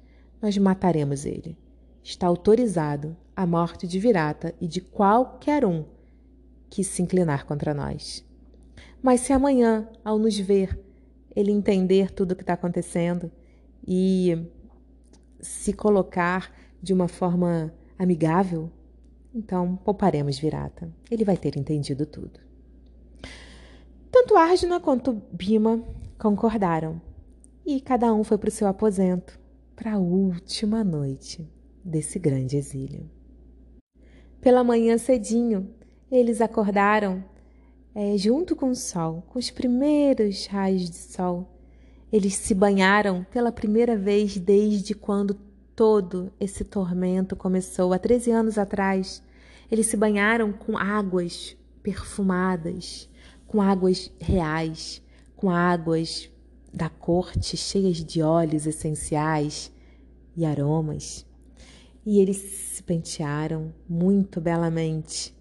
[0.41, 1.56] nós mataremos ele.
[2.01, 5.86] Está autorizado a morte de Virata e de qualquer um
[6.67, 8.25] que se inclinar contra nós.
[9.01, 10.79] Mas se amanhã, ao nos ver,
[11.35, 13.31] ele entender tudo o que está acontecendo
[13.87, 14.47] e
[15.39, 18.69] se colocar de uma forma amigável,
[19.33, 20.91] então pouparemos Virata.
[21.09, 22.39] Ele vai ter entendido tudo.
[24.11, 25.83] Tanto Arjuna quanto Bima
[26.17, 27.01] concordaram
[27.65, 29.39] e cada um foi para o seu aposento
[29.75, 31.49] para a última noite
[31.83, 33.09] desse grande exílio.
[34.39, 35.73] Pela manhã cedinho,
[36.11, 37.23] eles acordaram
[37.93, 41.47] é, junto com o sol, com os primeiros raios de sol.
[42.12, 45.38] Eles se banharam pela primeira vez desde quando
[45.75, 49.23] todo esse tormento começou, há 13 anos atrás.
[49.71, 53.10] Eles se banharam com águas perfumadas,
[53.47, 55.01] com águas reais,
[55.36, 56.30] com águas
[56.73, 59.71] da corte cheias de óleos essenciais
[60.36, 61.25] e aromas.
[62.06, 65.34] E eles se pentearam muito belamente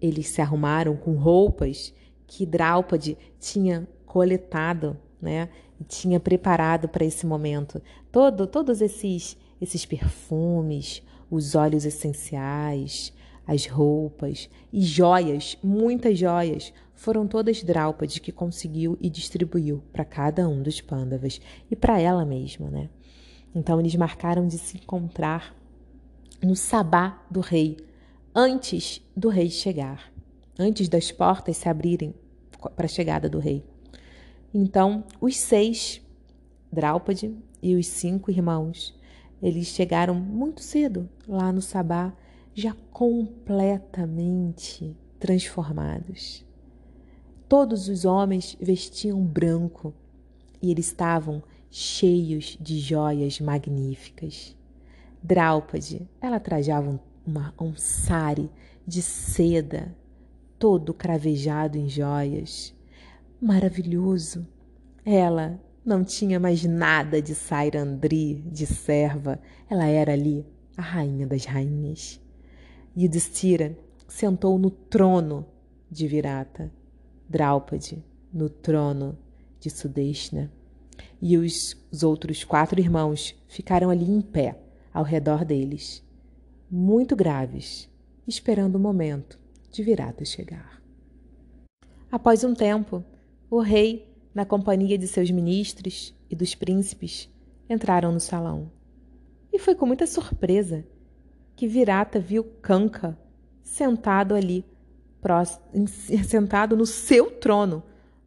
[0.00, 1.92] eles se arrumaram com roupas
[2.26, 5.48] que Draupadi tinha coletado, né?
[5.80, 7.80] E tinha preparado para esse momento.
[8.12, 13.12] Todo, todos esses, esses perfumes, os óleos essenciais,
[13.46, 20.48] as roupas e joias, muitas joias, foram todas Draupadi que conseguiu e distribuiu para cada
[20.48, 22.90] um dos pândavas e para ela mesma, né?
[23.54, 25.56] Então eles marcaram de se encontrar
[26.42, 27.76] no sabá do rei,
[28.34, 30.12] antes do rei chegar,
[30.58, 32.12] antes das portas se abrirem
[32.76, 33.64] para a chegada do rei.
[34.52, 36.02] Então, os seis,
[36.72, 38.98] Draupadi e os cinco irmãos,
[39.42, 42.12] eles chegaram muito cedo lá no Sabá,
[42.54, 46.44] já completamente transformados.
[47.48, 49.94] Todos os homens vestiam branco
[50.60, 54.54] e eles estavam cheios de joias magníficas.
[55.22, 58.50] Draupadi, ela trajava um uma, um sari
[58.86, 59.94] de seda,
[60.58, 62.74] todo cravejado em joias.
[63.40, 64.46] Maravilhoso!
[65.04, 69.40] Ela não tinha mais nada de Sairandri, de serva.
[69.68, 72.20] Ela era ali a rainha das rainhas.
[72.96, 73.78] Yudhishthira
[74.08, 75.46] sentou no trono
[75.90, 76.70] de Virata,
[77.28, 79.18] Draupadi no trono
[79.58, 80.52] de Sudeshna.
[81.22, 84.60] E os, os outros quatro irmãos ficaram ali em pé,
[84.92, 86.04] ao redor deles
[86.70, 87.90] muito graves,
[88.26, 89.38] esperando o momento
[89.70, 90.80] de Virata chegar.
[92.10, 93.04] Após um tempo,
[93.50, 97.28] o rei, na companhia de seus ministros e dos príncipes,
[97.68, 98.70] entraram no salão.
[99.52, 100.84] E foi com muita surpresa
[101.56, 103.18] que Virata viu Kanka
[103.62, 104.64] sentado ali,
[106.24, 107.82] sentado no seu trono,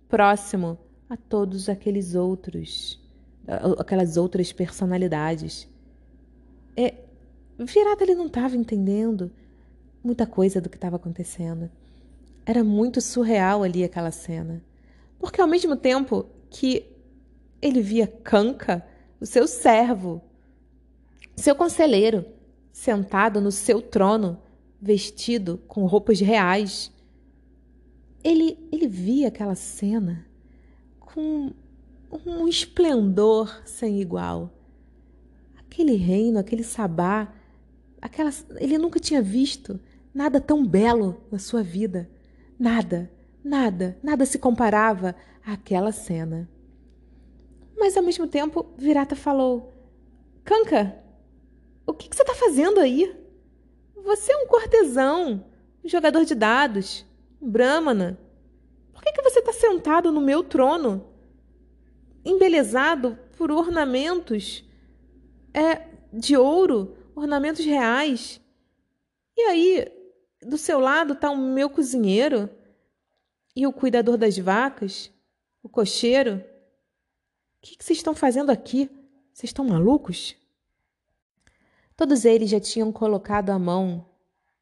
[0.07, 0.77] próximo
[1.09, 3.01] a todos aqueles outros,
[3.79, 5.67] aquelas outras personalidades.
[6.75, 7.02] É,
[7.57, 9.31] Virata ele não estava entendendo
[10.03, 11.69] muita coisa do que estava acontecendo.
[12.45, 14.63] Era muito surreal ali aquela cena.
[15.19, 16.85] Porque ao mesmo tempo que
[17.61, 18.85] ele via Kanka,
[19.19, 20.21] o seu servo,
[21.35, 22.25] seu conselheiro,
[22.71, 24.39] sentado no seu trono,
[24.81, 26.91] vestido com roupas reais,
[28.23, 30.25] ele, ele via aquela cena
[30.99, 31.53] com
[32.25, 34.51] um esplendor sem igual.
[35.57, 37.33] Aquele reino, aquele sabá,
[38.03, 39.79] aquelas, ele nunca tinha visto
[40.13, 42.09] nada tão belo na sua vida.
[42.59, 43.09] Nada,
[43.41, 46.49] nada, nada se comparava àquela cena.
[47.77, 49.73] Mas ao mesmo tempo, Virata falou:
[50.43, 50.97] Kanka,
[51.87, 53.15] o que, que você está fazendo aí?
[54.03, 55.45] Você é um cortesão,
[55.81, 57.05] um jogador de dados,
[57.41, 58.19] um brahmana.
[58.91, 61.07] Por que, que você está sentado no meu trono,
[62.25, 64.63] embelezado por ornamentos
[65.53, 68.41] é, de ouro, ornamentos reais.
[69.35, 69.87] E aí,
[70.41, 72.49] do seu lado está o meu cozinheiro
[73.55, 75.11] e o cuidador das vacas,
[75.61, 76.43] o cocheiro.
[77.57, 78.89] O que, vocês estão fazendo aqui?
[79.33, 80.35] Vocês estão malucos?
[81.95, 84.05] Todos eles já tinham colocado a mão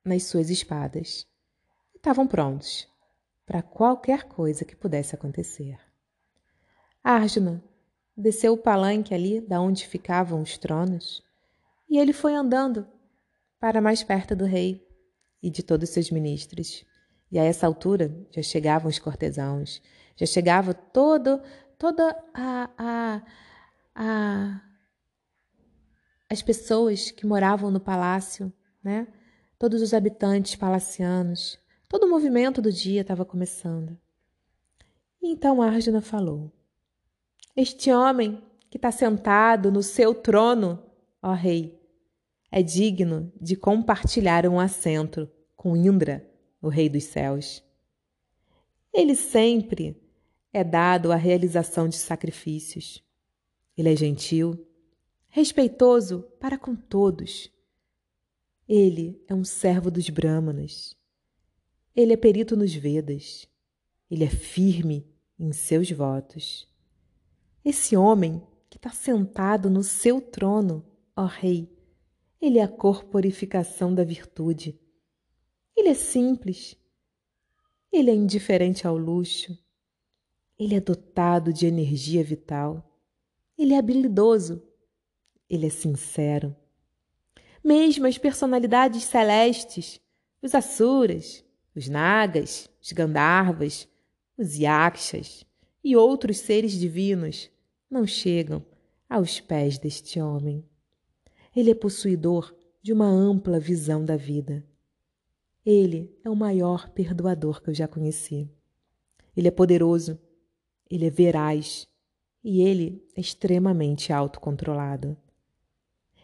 [0.03, 1.27] nas suas espadas
[1.93, 2.87] e estavam prontos
[3.45, 5.79] para qualquer coisa que pudesse acontecer.
[7.03, 7.63] Arjuna
[8.15, 11.23] desceu o palanque ali, da onde ficavam os tronos,
[11.91, 12.87] e ele foi andando
[13.59, 14.87] para mais perto do rei
[15.43, 16.85] e de todos seus ministros.
[17.29, 19.81] E a essa altura já chegavam os cortesãos,
[20.15, 21.41] Já chegava todo,
[21.77, 23.21] toda a, a,
[23.93, 24.61] a
[26.29, 29.05] as pessoas que moravam no palácio, né?
[29.59, 33.97] Todos os habitantes palacianos, todo o movimento do dia estava começando.
[35.21, 36.49] E então Arjuna falou:
[37.53, 40.81] Este homem que está sentado no seu trono,
[41.21, 41.80] ó rei,
[42.51, 46.29] é digno de compartilhar um assento com Indra,
[46.61, 47.63] o rei dos céus.
[48.93, 49.97] Ele sempre
[50.51, 53.01] é dado à realização de sacrifícios.
[53.77, 54.67] Ele é gentil,
[55.29, 57.49] respeitoso para com todos.
[58.67, 60.95] Ele é um servo dos Brahmanas.
[61.95, 63.47] Ele é perito nos Vedas.
[64.09, 65.07] Ele é firme
[65.39, 66.67] em seus votos.
[67.63, 70.85] Esse homem que está sentado no seu trono,
[71.15, 71.69] ó Rei,
[72.41, 74.79] ele é a corporificação da virtude.
[75.75, 76.75] Ele é simples.
[77.91, 79.57] Ele é indiferente ao luxo.
[80.57, 82.83] Ele é dotado de energia vital.
[83.57, 84.61] Ele é habilidoso
[85.51, 86.55] ele é sincero.
[87.61, 89.99] Mesmo as personalidades celestes,
[90.41, 91.43] os Asuras,
[91.75, 93.85] os Nagas, os Gandharvas,
[94.37, 95.45] os Yakshas
[95.83, 97.51] e outros seres divinos
[97.89, 98.65] não chegam
[99.09, 100.65] aos pés deste homem.
[101.55, 104.65] Ele é possuidor de uma ampla visão da vida.
[105.65, 108.49] Ele é o maior perdoador que eu já conheci.
[109.35, 110.19] Ele é poderoso,
[110.89, 111.87] ele é veraz
[112.43, 115.15] e ele é extremamente autocontrolado.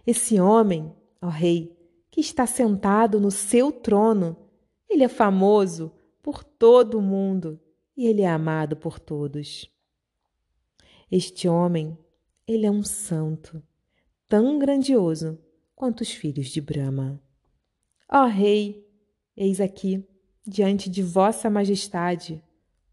[0.06, 1.78] Esse homem, ó Rei,
[2.10, 4.36] que está sentado no seu trono,
[4.90, 5.92] ele é famoso
[6.24, 7.60] por todo o mundo
[7.96, 9.70] e ele é amado por todos.
[11.12, 11.98] Este homem,
[12.48, 13.62] ele é um santo,
[14.28, 15.40] tão grandioso
[15.76, 17.22] quanto os filhos de Brahma.
[18.10, 18.86] Ó Rei,
[19.36, 20.06] eis aqui,
[20.46, 22.44] diante de Vossa Majestade,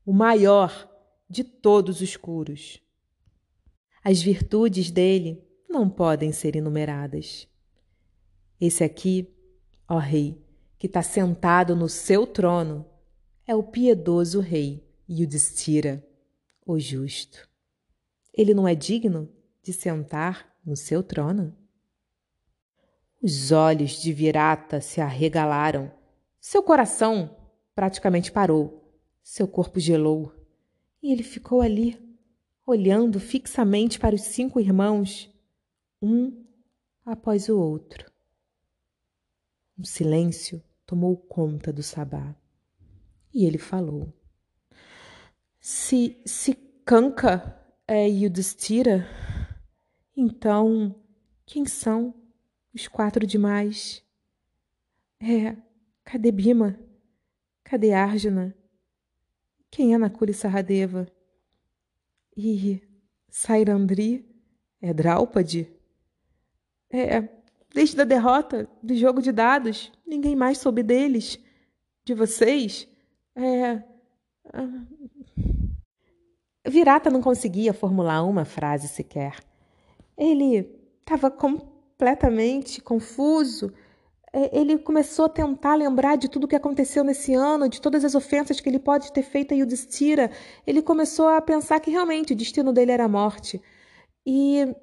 [0.05, 0.91] o maior
[1.29, 2.81] de todos os curos.
[4.03, 7.49] As virtudes dele não podem ser enumeradas.
[8.61, 9.35] Esse aqui,
[9.89, 10.41] ó Rei,
[10.79, 12.87] que está sentado no seu trono,
[13.47, 16.07] é o piedoso Rei Yudhishthira,
[16.67, 17.49] o justo.
[18.33, 19.29] Ele não é digno
[19.63, 21.57] de sentar no seu trono?
[23.23, 25.91] Os olhos de Virata se arregalaram.
[26.41, 27.37] Seu coração
[27.75, 28.99] praticamente parou.
[29.23, 30.33] Seu corpo gelou.
[31.03, 31.99] E ele ficou ali,
[32.67, 35.31] olhando fixamente para os cinco irmãos
[36.01, 36.45] um
[37.05, 38.11] após o outro.
[39.79, 42.35] Um silêncio tomou conta do sabá
[43.35, 44.13] e ele falou:
[45.61, 46.55] Se, se
[46.85, 49.07] Kanka é Yudhishthira,
[50.17, 50.95] então
[51.47, 52.15] quem são
[52.75, 54.03] os quatro demais?
[55.21, 55.57] É,
[56.05, 56.79] cadê Bima?
[57.63, 58.55] Cadê Arjuna?
[59.71, 61.07] Quem é Nakuli Saradeva?
[62.37, 62.81] E
[63.29, 64.25] Sairandri
[64.81, 65.69] é Draupadi?
[66.91, 67.29] É,
[67.73, 71.39] desde a derrota do jogo de dados, ninguém mais soube deles,
[72.05, 72.87] de vocês.
[73.35, 73.83] É.
[74.53, 74.85] Ah,
[76.67, 79.37] Virata não conseguia formular uma frase sequer.
[80.17, 83.73] Ele estava completamente confuso.
[84.33, 88.05] É, ele começou a tentar lembrar de tudo o que aconteceu nesse ano, de todas
[88.05, 90.31] as ofensas que ele pode ter feito a Yudhishthira.
[90.67, 93.61] Ele começou a pensar que realmente o destino dele era a morte.
[94.27, 94.75] E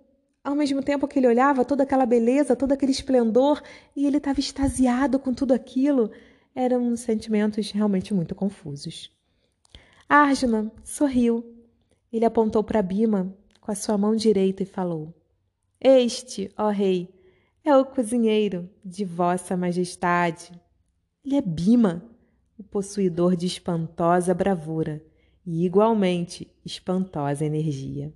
[0.44, 3.62] ao mesmo tempo que ele olhava toda aquela beleza, todo aquele esplendor,
[3.96, 6.12] e ele estava extasiado com tudo aquilo,
[6.56, 9.12] eram sentimentos realmente muito confusos.
[10.08, 11.46] Arjuna sorriu.
[12.12, 15.14] Ele apontou para Bima com a sua mão direita e falou:
[15.84, 17.10] Este, ó rei,
[17.64, 20.52] é o cozinheiro de Vossa Majestade.
[21.26, 22.06] Ele é Bima,
[22.56, 25.04] o possuidor de espantosa bravura
[25.44, 28.14] e igualmente espantosa energia.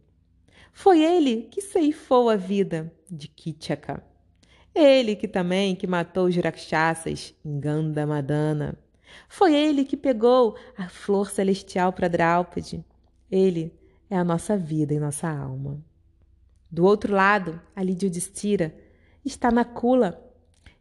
[0.72, 4.04] Foi ele que ceifou a vida de Kitchaka.
[4.76, 8.78] Ele que também que matou os rakshasas em Gandhamadana.
[9.28, 12.86] Foi ele que pegou a flor celestial para Draupadi.
[13.32, 13.74] Ele
[14.08, 15.84] é a nossa vida e nossa alma.
[16.72, 18.76] Do outro lado, ali de Udistira,
[19.24, 20.22] está Nakula,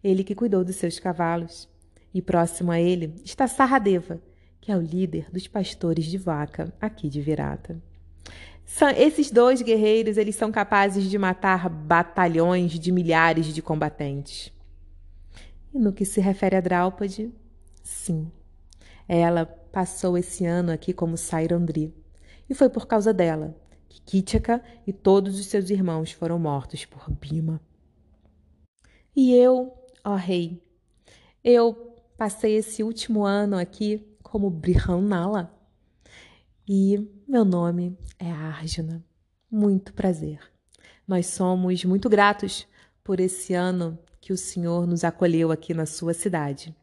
[0.02, 1.68] ele que cuidou dos seus cavalos.
[2.12, 4.20] E próximo a ele está Saradeva,
[4.60, 7.80] que é o líder dos pastores de vaca aqui de Virata.
[8.64, 14.52] São, esses dois guerreiros, eles são capazes de matar batalhões de milhares de combatentes.
[15.72, 17.32] E no que se refere a Draupadi,
[17.82, 18.30] sim,
[19.08, 21.92] ela passou esse ano aqui como Sairandri.
[22.48, 23.54] E foi por causa dela
[24.02, 27.60] Kitchaka e todos os seus irmãos foram mortos por Bima.
[29.14, 29.72] E eu,
[30.04, 30.62] ó rei,
[31.42, 35.54] eu passei esse último ano aqui como Brihanala,
[36.66, 39.04] E meu nome é Arjuna.
[39.50, 40.40] Muito prazer.
[41.06, 42.66] Nós somos muito gratos
[43.04, 46.74] por esse ano que o Senhor nos acolheu aqui na sua cidade.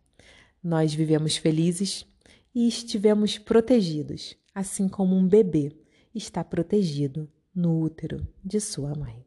[0.63, 2.05] Nós vivemos felizes
[2.53, 5.80] e estivemos protegidos, assim como um bebê
[6.13, 9.25] está protegido no útero de sua mãe.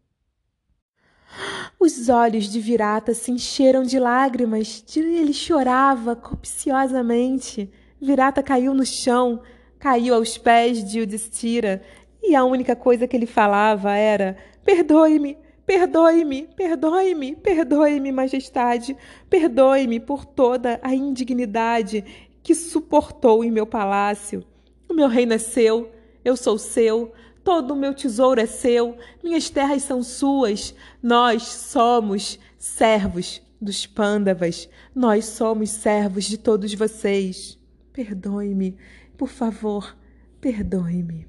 [1.79, 7.71] Os olhos de Virata se encheram de lágrimas, ele chorava copiosamente.
[8.01, 9.43] Virata caiu no chão,
[9.79, 11.83] caiu aos pés de Yudhishthira,
[12.23, 18.97] e a única coisa que ele falava era: Perdoe-me, perdoe-me, perdoe-me, perdoe-me, majestade,
[19.29, 22.05] perdoe-me por toda a indignidade
[22.43, 24.45] que suportou em meu palácio.
[24.89, 25.91] O meu reino é seu,
[26.25, 27.13] eu sou seu,
[27.43, 30.75] todo o meu tesouro é seu, minhas terras são suas.
[31.03, 37.59] Nós somos servos dos pândavas, nós somos servos de todos vocês.
[37.93, 38.77] Perdoe-me,
[39.17, 39.97] por favor,
[40.41, 41.29] perdoe-me.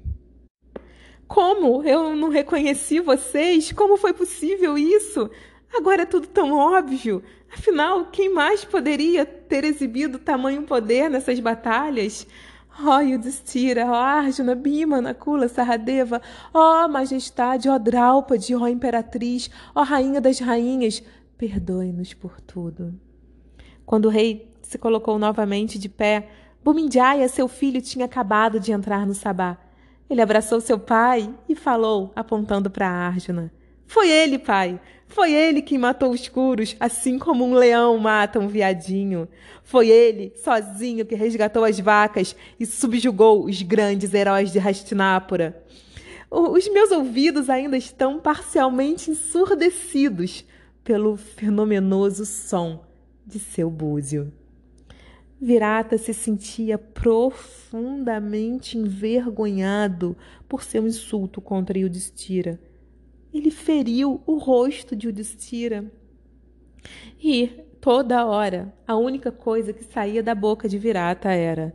[1.26, 3.72] Como eu não reconheci vocês?
[3.72, 5.28] Como foi possível isso?
[5.74, 7.22] Agora é tudo tão óbvio.
[7.52, 12.26] Afinal, quem mais poderia ter exibido tamanho poder nessas batalhas?
[12.84, 16.20] Ó Yudhishthira, ó oh, Arjuna, Bhima, Nakula, Saradeva,
[16.52, 21.02] ó Majestade, ó Draupadi, ó Imperatriz, ó Rainha das Rainhas,
[21.38, 22.94] perdoe-nos por tudo.
[23.86, 26.28] Quando o rei se colocou novamente de pé,
[26.62, 29.56] Bumindjaya, seu filho, tinha acabado de entrar no sabá.
[30.10, 33.52] Ele abraçou seu pai e falou, apontando para Arjuna.
[33.86, 34.80] Foi ele, pai.
[35.08, 39.28] Foi ele quem matou os curos, assim como um leão mata um viadinho.
[39.62, 45.64] Foi ele, sozinho, que resgatou as vacas e subjugou os grandes heróis de Hastinapura.
[46.30, 50.44] Os meus ouvidos ainda estão parcialmente ensurdecidos
[50.82, 52.84] pelo fenomenoso som
[53.24, 54.32] de seu búzio.
[55.40, 60.16] Virata se sentia profundamente envergonhado
[60.48, 62.58] por seu insulto contra Yudhishthira
[63.32, 65.90] ele feriu o rosto de Yudhishthira.
[67.22, 67.48] E,
[67.80, 71.74] toda hora, a única coisa que saía da boca de Virata era: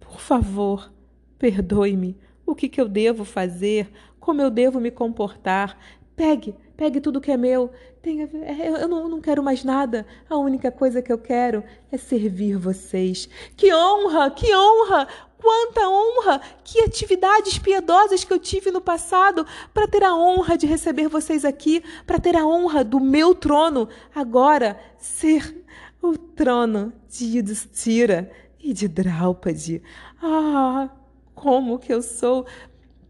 [0.00, 0.92] Por favor,
[1.38, 2.16] perdoe-me.
[2.44, 3.90] O que, que eu devo fazer?
[4.20, 5.78] Como eu devo me comportar?
[6.14, 7.70] Pegue, pegue tudo que é meu.
[8.02, 10.06] Tenha, é, eu não, não quero mais nada.
[10.28, 13.28] A única coisa que eu quero é servir vocês.
[13.56, 15.08] Que honra, que honra!
[15.42, 16.40] Quanta honra!
[16.62, 21.44] Que atividades piedosas que eu tive no passado para ter a honra de receber vocês
[21.44, 25.64] aqui, para ter a honra do meu trono agora ser
[26.00, 28.30] o trono de Yudhishthira
[28.60, 29.82] e de Draupadi.
[30.22, 30.88] Ah,
[31.34, 32.46] como que eu sou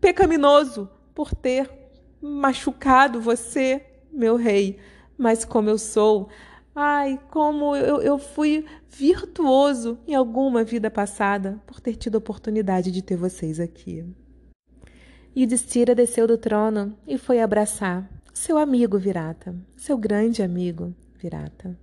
[0.00, 1.70] pecaminoso por ter
[2.18, 4.78] machucado você, meu rei,
[5.18, 6.30] mas como eu sou
[6.74, 12.90] Ai, como eu, eu fui virtuoso em alguma vida passada por ter tido a oportunidade
[12.90, 14.04] de ter vocês aqui.
[15.36, 21.78] Yudhishthira desceu do trono e foi abraçar seu amigo Virata, seu grande amigo Virata.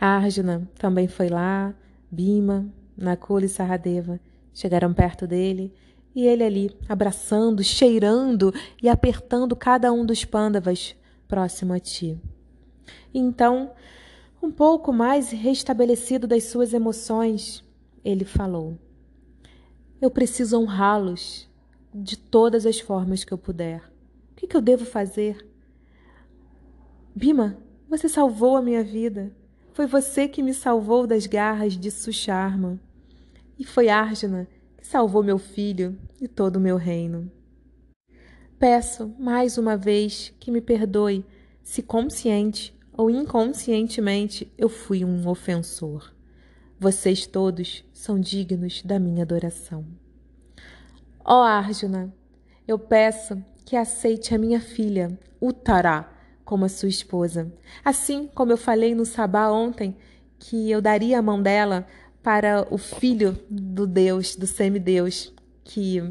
[0.00, 1.72] Arjuna também foi lá,
[2.10, 2.66] Bima,
[2.96, 4.20] Nakula e Saradeva
[4.52, 5.72] chegaram perto dele
[6.14, 12.20] e ele ali abraçando, cheirando e apertando cada um dos pândavas próximo a ti.
[13.12, 13.72] Então,
[14.44, 17.64] um pouco mais restabelecido das suas emoções,
[18.04, 18.78] ele falou:
[20.00, 21.48] Eu preciso honrá-los
[21.94, 23.80] de todas as formas que eu puder.
[24.32, 25.48] O que, que eu devo fazer?
[27.16, 27.56] Bima,
[27.88, 29.34] você salvou a minha vida.
[29.72, 32.78] Foi você que me salvou das garras de Susharma.
[33.58, 37.32] E foi Arjuna que salvou meu filho e todo o meu reino.
[38.58, 41.24] Peço mais uma vez que me perdoe
[41.62, 46.12] se consciente ou inconscientemente eu fui um ofensor.
[46.78, 49.84] Vocês todos são dignos da minha adoração.
[51.24, 52.14] Ó oh, Arjuna,
[52.66, 56.08] eu peço que aceite a minha filha, Uttara,
[56.44, 57.52] como a sua esposa.
[57.84, 59.96] Assim como eu falei no Sabá ontem
[60.38, 61.86] que eu daria a mão dela
[62.22, 65.32] para o filho do Deus, do semideus,
[65.62, 66.02] que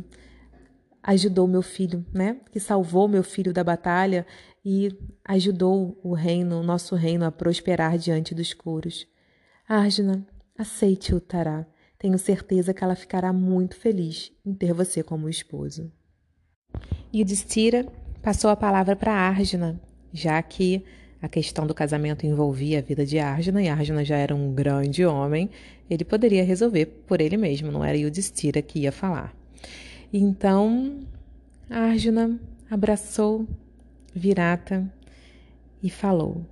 [1.04, 2.38] ajudou meu filho, né?
[2.52, 4.26] Que salvou meu filho da batalha
[4.66, 4.90] e
[5.26, 9.06] ajudou o reino, o nosso reino, a prosperar diante dos curos.
[9.68, 10.26] Arjuna,
[10.58, 11.66] aceite o Tará.
[12.00, 15.92] Tenho certeza que ela ficará muito feliz em ter você como esposo.
[17.14, 17.86] Yudhishthira
[18.22, 19.80] passou a palavra para Arjuna,
[20.12, 20.84] já que
[21.22, 25.06] a questão do casamento envolvia a vida de Arjuna e Arjuna já era um grande
[25.06, 25.50] homem,
[25.90, 29.43] ele poderia resolver por ele mesmo, não era Yudhishthira que ia falar.
[30.16, 31.00] Então,
[31.68, 32.40] Arjuna
[32.70, 33.48] abraçou
[34.14, 34.88] Virata
[35.82, 36.46] e falou: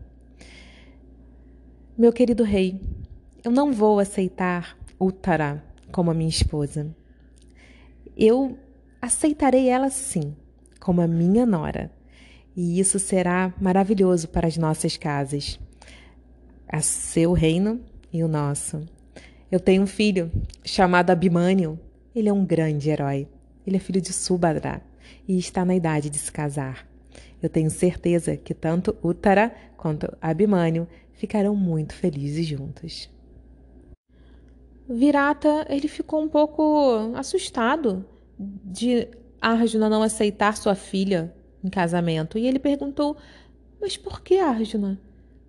[1.95, 2.82] Meu querido rei,
[3.43, 6.89] eu não vou aceitar Uttara como a minha esposa.
[8.18, 8.57] Eu
[8.99, 10.36] aceitarei ela sim,
[10.80, 11.91] como a minha nora.
[12.55, 15.59] E isso será maravilhoso para as nossas casas,
[16.68, 17.80] a seu reino
[18.12, 18.82] e o nosso.
[19.51, 20.32] Eu tenho um filho
[20.66, 21.80] chamado Abimânio.
[22.16, 23.28] Ele é um grande herói.
[23.66, 24.82] Ele é filho de Subhadra
[25.28, 26.88] e está na idade de se casar.
[27.41, 33.09] Eu tenho certeza que tanto Uttara quanto Abhimanyu ficarão muito felizes juntos.
[34.88, 38.05] Virata, ele ficou um pouco assustado
[38.38, 39.07] de
[39.39, 41.34] Arjuna não aceitar sua filha
[41.64, 43.16] em casamento e ele perguntou:
[43.80, 44.99] "Mas por que Arjuna?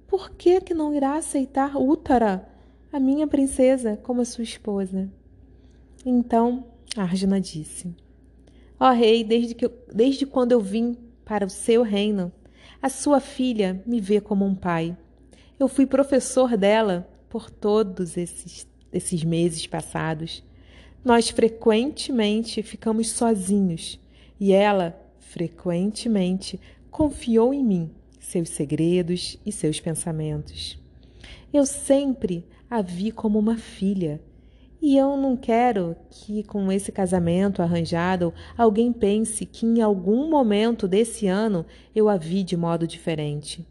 [0.06, 2.48] Por que que não irá aceitar Uttara,
[2.92, 5.10] a minha princesa, como sua esposa?"
[6.04, 7.94] Então Arjuna disse:
[8.82, 12.32] Ó oh, rei, desde, que eu, desde quando eu vim para o seu reino,
[12.82, 14.96] a sua filha me vê como um pai.
[15.56, 20.42] Eu fui professor dela por todos esses, esses meses passados.
[21.04, 24.00] Nós frequentemente ficamos sozinhos
[24.40, 26.58] e ela, frequentemente,
[26.90, 30.76] confiou em mim seus segredos e seus pensamentos.
[31.54, 34.20] Eu sempre a vi como uma filha
[34.82, 40.88] e eu não quero que, com esse casamento arranjado, alguém pense que em algum momento
[40.88, 41.64] desse ano
[41.94, 43.64] eu a vi de modo diferente.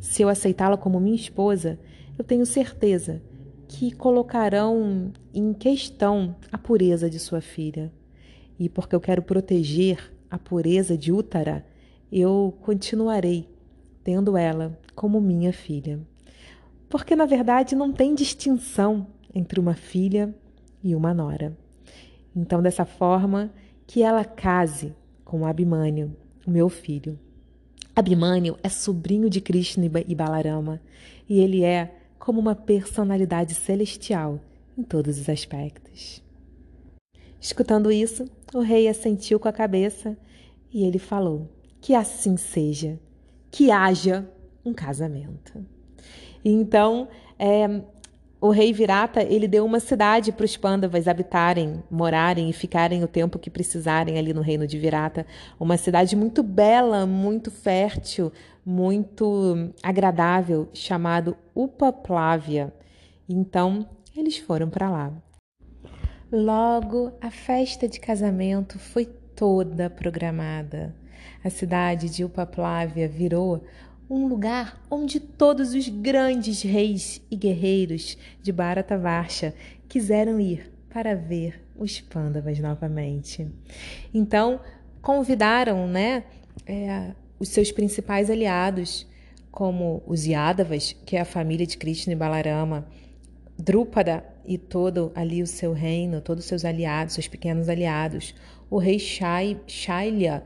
[0.00, 1.78] Se eu aceitá-la como minha esposa,
[2.16, 3.20] eu tenho certeza
[3.68, 7.92] que colocarão em questão a pureza de sua filha.
[8.58, 11.66] E porque eu quero proteger a pureza de Útara,
[12.10, 13.46] eu continuarei
[14.02, 16.00] tendo ela como minha filha.
[16.88, 20.34] Porque na verdade não tem distinção entre uma filha
[20.82, 21.56] e uma nora.
[22.34, 23.52] Então, dessa forma,
[23.86, 26.16] que ela case com Abimânio,
[26.46, 27.18] o meu filho.
[27.94, 30.80] Abimânio é sobrinho de Krishna e Balarama,
[31.28, 34.40] e ele é como uma personalidade celestial
[34.76, 36.22] em todos os aspectos.
[37.40, 40.16] Escutando isso, o rei assentiu com a cabeça
[40.72, 41.48] e ele falou:
[41.80, 42.98] Que assim seja,
[43.50, 44.28] que haja
[44.64, 45.64] um casamento.
[46.44, 47.08] Então,
[47.38, 47.82] é,
[48.40, 53.08] o rei Virata ele deu uma cidade para os Pandavas habitarem, morarem e ficarem o
[53.08, 55.26] tempo que precisarem ali no reino de Virata.
[55.58, 58.32] Uma cidade muito bela, muito fértil,
[58.64, 62.72] muito agradável, chamado Upaplavia.
[63.28, 63.86] Então
[64.16, 65.12] eles foram para lá.
[66.32, 70.94] Logo, a festa de casamento foi toda programada.
[71.44, 73.62] A cidade de Upaplavia virou
[74.10, 79.54] um lugar onde todos os grandes reis e guerreiros de Bharatavarsha
[79.88, 83.48] quiseram ir para ver os Pandavas novamente.
[84.12, 84.60] Então,
[85.00, 86.24] convidaram né,
[86.66, 89.06] é, os seus principais aliados,
[89.50, 92.86] como os Yadavas, que é a família de Krishna e Balarama,
[93.56, 98.34] Drupada e todo ali o seu reino, todos os seus aliados, seus pequenos aliados,
[98.68, 100.42] o rei Shai, Shailya,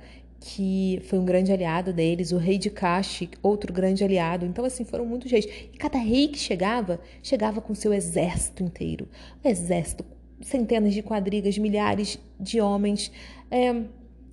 [0.46, 4.44] que foi um grande aliado deles, o rei de Kashi, outro grande aliado.
[4.44, 5.46] Então, assim, foram muitos reis.
[5.46, 9.08] E cada rei que chegava, chegava com seu exército inteiro.
[9.42, 10.04] exército,
[10.42, 13.10] centenas de quadrigas, milhares de homens,
[13.50, 13.84] é,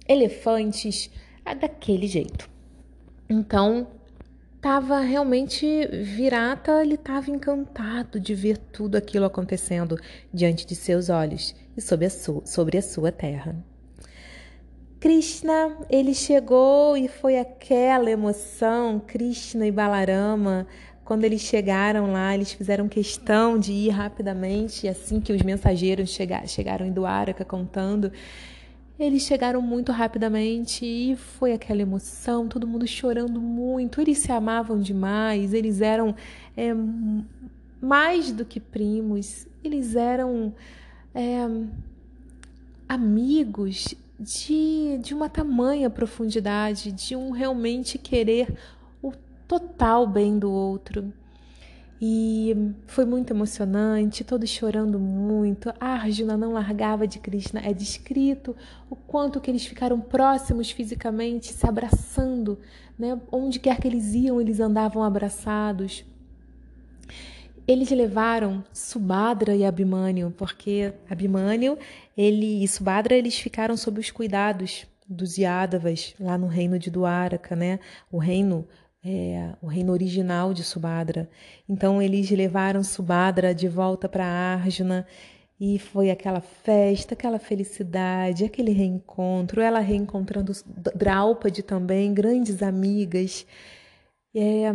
[0.05, 1.09] elefantes,
[1.45, 2.49] é daquele jeito.
[3.29, 3.87] Então,
[4.57, 9.97] estava realmente virata, ele estava encantado de ver tudo aquilo acontecendo
[10.33, 13.70] diante de seus olhos e sobre a sobre a sua terra.
[15.01, 20.67] Krishna, ele chegou e foi aquela emoção, Krishna e Balarama,
[21.03, 26.85] quando eles chegaram lá, eles fizeram questão de ir rapidamente, assim que os mensageiros chegaram,
[26.85, 28.11] em Duaraka contando,
[28.99, 34.79] eles chegaram muito rapidamente e foi aquela emoção, todo mundo chorando muito, eles se amavam
[34.79, 36.15] demais, eles eram
[36.55, 36.75] é,
[37.81, 40.53] mais do que primos, eles eram
[41.15, 41.39] é,
[42.87, 48.55] amigos, de, de uma tamanha profundidade, de um realmente querer
[49.01, 49.11] o
[49.47, 51.11] total bem do outro.
[52.03, 52.55] E
[52.87, 55.71] foi muito emocionante, todos chorando muito.
[55.79, 57.61] A Arjuna não largava de Krishna.
[57.63, 58.55] É descrito
[58.89, 62.57] o quanto que eles ficaram próximos fisicamente, se abraçando,
[62.97, 63.19] né?
[63.31, 66.03] Onde quer que eles iam, eles andavam abraçados.
[67.67, 71.77] Eles levaram Subhadra e Abhimanyu, porque Abhimanyu
[72.17, 77.55] ele, e Subhadra eles ficaram sob os cuidados dos Yadavas lá no reino de Dwaraka,
[77.55, 77.79] né?
[78.11, 78.67] O reino
[79.03, 81.29] é, o reino original de Subhadra.
[81.67, 85.07] Então eles levaram Subhadra de volta para Arjuna
[85.59, 90.51] e foi aquela festa, aquela felicidade, aquele reencontro, ela reencontrando
[90.95, 93.45] Draupadi também, grandes amigas.
[94.35, 94.71] É,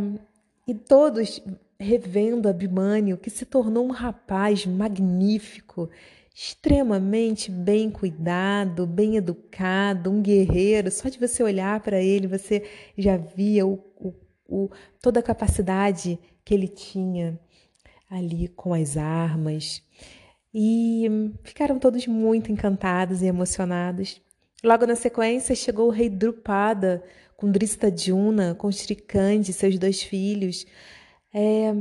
[0.67, 1.43] e todos
[1.79, 5.91] revendo Abimânio, que se tornou um rapaz magnífico,
[6.35, 10.91] extremamente bem cuidado, bem educado, um guerreiro.
[10.91, 12.65] Só de você olhar para ele, você
[12.97, 14.15] já via o, o,
[14.47, 14.71] o,
[15.01, 17.39] toda a capacidade que ele tinha
[18.11, 19.83] ali com as armas.
[20.53, 21.07] E
[21.43, 24.21] ficaram todos muito encantados e emocionados.
[24.65, 27.03] Logo na sequência chegou o rei Drupada
[27.37, 30.67] com Dristadjuna, com Srikandi, seus dois filhos,
[31.39, 31.77] é,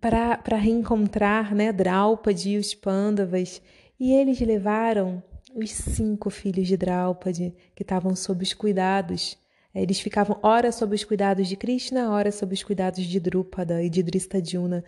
[0.00, 3.60] para reencontrar né, Draupadi e os Pandavas.
[3.98, 5.20] E eles levaram
[5.52, 9.36] os cinco filhos de Draupadi, que estavam sob os cuidados.
[9.74, 13.82] É, eles ficavam ora sob os cuidados de Krishna, ora sob os cuidados de Drupada
[13.82, 14.84] e de Dristadjuna.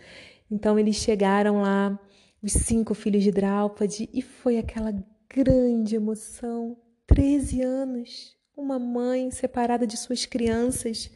[0.49, 1.99] Então eles chegaram lá,
[2.41, 4.95] os cinco filhos de Draupadi, e foi aquela
[5.29, 6.77] grande emoção.
[7.09, 11.11] Treze anos, uma mãe separada de suas crianças,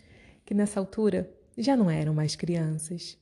[0.45, 3.18] que nessa altura já não eram mais crianças.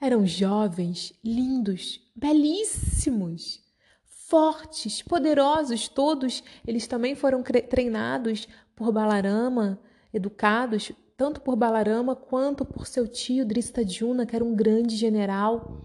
[0.00, 3.60] Eram jovens, lindos, belíssimos,
[4.04, 9.80] fortes, poderosos, todos eles também foram treinados por Balarama,
[10.12, 15.82] educados tanto por Balarama quanto por seu tio Dristadjuna, que era um grande general.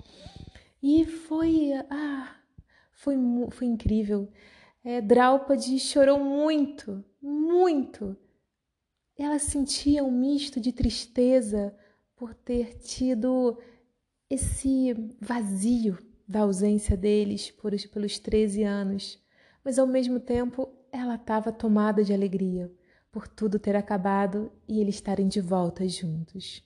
[0.82, 2.38] E foi, ah,
[2.94, 3.18] foi,
[3.52, 4.32] foi incrível.
[4.82, 8.16] É, Draupadi chorou muito, muito.
[9.18, 11.74] Ela sentia um misto de tristeza
[12.16, 13.58] por ter tido
[14.30, 15.98] esse vazio
[16.28, 19.20] da ausência deles por, pelos 13 anos,
[19.64, 22.72] mas ao mesmo tempo ela estava tomada de alegria
[23.12, 26.64] por tudo ter acabado e eles estarem de volta juntos.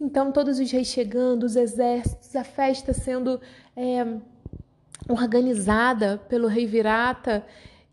[0.00, 3.38] Então, todos os reis chegando, os exércitos, a festa sendo
[3.76, 4.18] é,
[5.06, 7.44] organizada pelo rei Virata,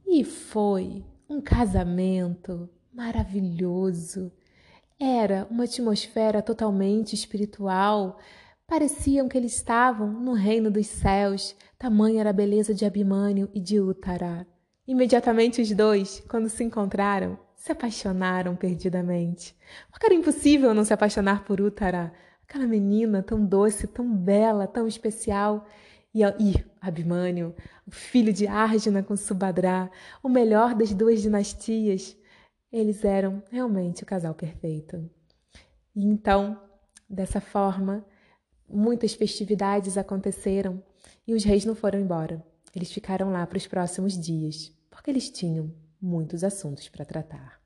[0.06, 4.32] e foi um casamento maravilhoso.
[5.00, 8.20] Era uma atmosfera totalmente espiritual,
[8.70, 13.62] Pareciam que eles estavam no reino dos céus, tamanha era a beleza de Abimânio e
[13.62, 14.46] de Uttara.
[14.86, 19.56] Imediatamente os dois, quando se encontraram, se apaixonaram perdidamente.
[19.90, 22.12] Porque era impossível não se apaixonar por Uttara,
[22.44, 25.66] aquela menina tão doce, tão bela, tão especial.
[26.14, 27.56] E, e Abimânio,
[27.88, 29.90] o filho de Arjuna com Subhadra,
[30.22, 32.17] o melhor das duas dinastias.
[32.72, 35.10] Eles eram realmente o casal perfeito.
[35.96, 36.60] E então,
[37.10, 38.06] dessa forma,
[38.70, 40.84] Muitas festividades aconteceram
[41.26, 42.44] e os reis não foram embora.
[42.76, 47.62] Eles ficaram lá para os próximos dias, porque eles tinham muitos assuntos para tratar.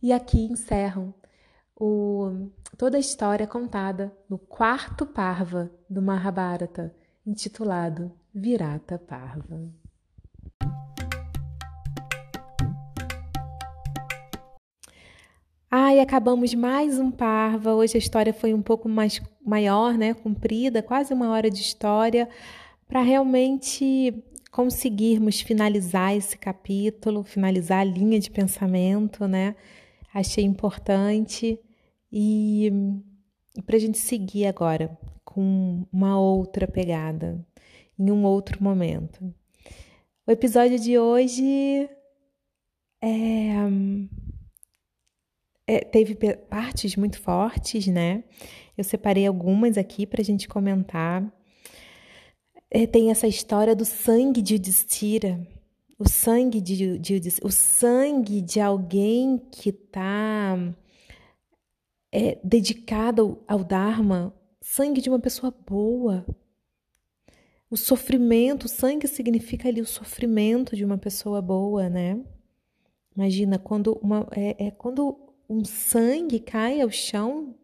[0.00, 1.12] E aqui encerram
[1.78, 2.48] o,
[2.78, 6.94] toda a história contada no quarto Parva do Mahabharata,
[7.26, 9.68] intitulado Virata Parva.
[15.70, 17.74] Ai, acabamos mais um Parva.
[17.74, 22.26] Hoje a história foi um pouco mais maior, né, comprida, quase uma hora de história,
[22.86, 24.14] para realmente
[24.50, 29.54] conseguirmos finalizar esse capítulo, finalizar a linha de pensamento, né?
[30.14, 31.60] Achei importante
[32.10, 32.72] e,
[33.54, 37.44] e para a gente seguir agora com uma outra pegada,
[37.98, 39.22] em um outro momento.
[40.26, 41.90] O episódio de hoje
[43.02, 43.52] é
[45.68, 48.24] é, teve partes muito fortes, né?
[48.76, 51.30] Eu separei algumas aqui para a gente comentar.
[52.70, 55.46] É, tem essa história do sangue de Yudhishthira,
[55.98, 60.56] o sangue de, de o sangue de alguém que está
[62.10, 66.24] é, dedicado ao Dharma, sangue de uma pessoa boa.
[67.70, 72.18] O sofrimento, o sangue significa ali o sofrimento de uma pessoa boa, né?
[73.14, 77.54] Imagina quando uma é, é quando um sangue cai ao chão,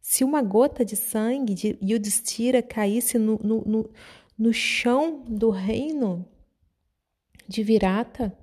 [0.00, 3.90] se uma gota de sangue de Yudhishthira caísse no, no, no,
[4.36, 6.26] no chão do reino
[7.46, 8.36] de Virata,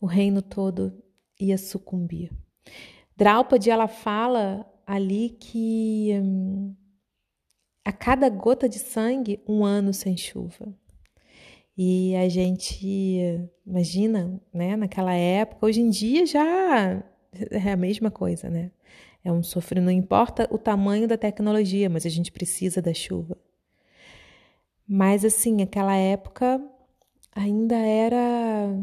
[0.00, 1.00] o reino todo
[1.38, 2.32] ia sucumbir.
[3.16, 6.74] Draupadi, ela fala ali que hum,
[7.84, 10.74] a cada gota de sangue, um ano sem chuva.
[11.76, 18.48] E a gente imagina, né, naquela época, hoje em dia já é a mesma coisa,
[18.48, 18.70] né?
[19.24, 23.36] É um sofrimento, não importa o tamanho da tecnologia, mas a gente precisa da chuva.
[24.86, 26.62] Mas assim, aquela época
[27.34, 28.74] ainda era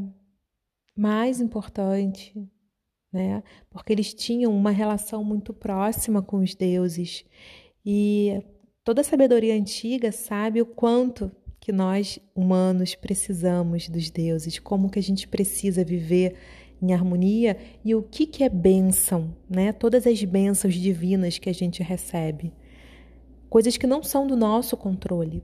[0.96, 2.48] mais importante,
[3.12, 3.44] né?
[3.70, 7.26] Porque eles tinham uma relação muito próxima com os deuses.
[7.86, 8.42] E
[8.84, 15.00] toda a sabedoria antiga sabe o quanto que nós humanos precisamos dos deuses, como que
[15.00, 16.36] a gente precisa viver
[16.82, 19.72] em harmonia e o que, que é bênção, né?
[19.72, 22.54] Todas as bênçãos divinas que a gente recebe.
[23.50, 25.44] Coisas que não são do nosso controle.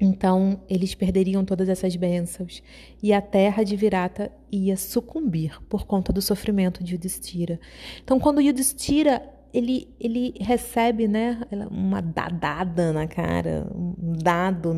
[0.00, 2.62] Então, eles perderiam todas essas bênçãos
[3.02, 7.60] e a terra de Virata ia sucumbir por conta do sofrimento de Yudhishthira.
[8.02, 11.40] Então, quando Yudhishthira ele, ele recebe né,
[11.70, 14.74] uma dadada na cara, um dado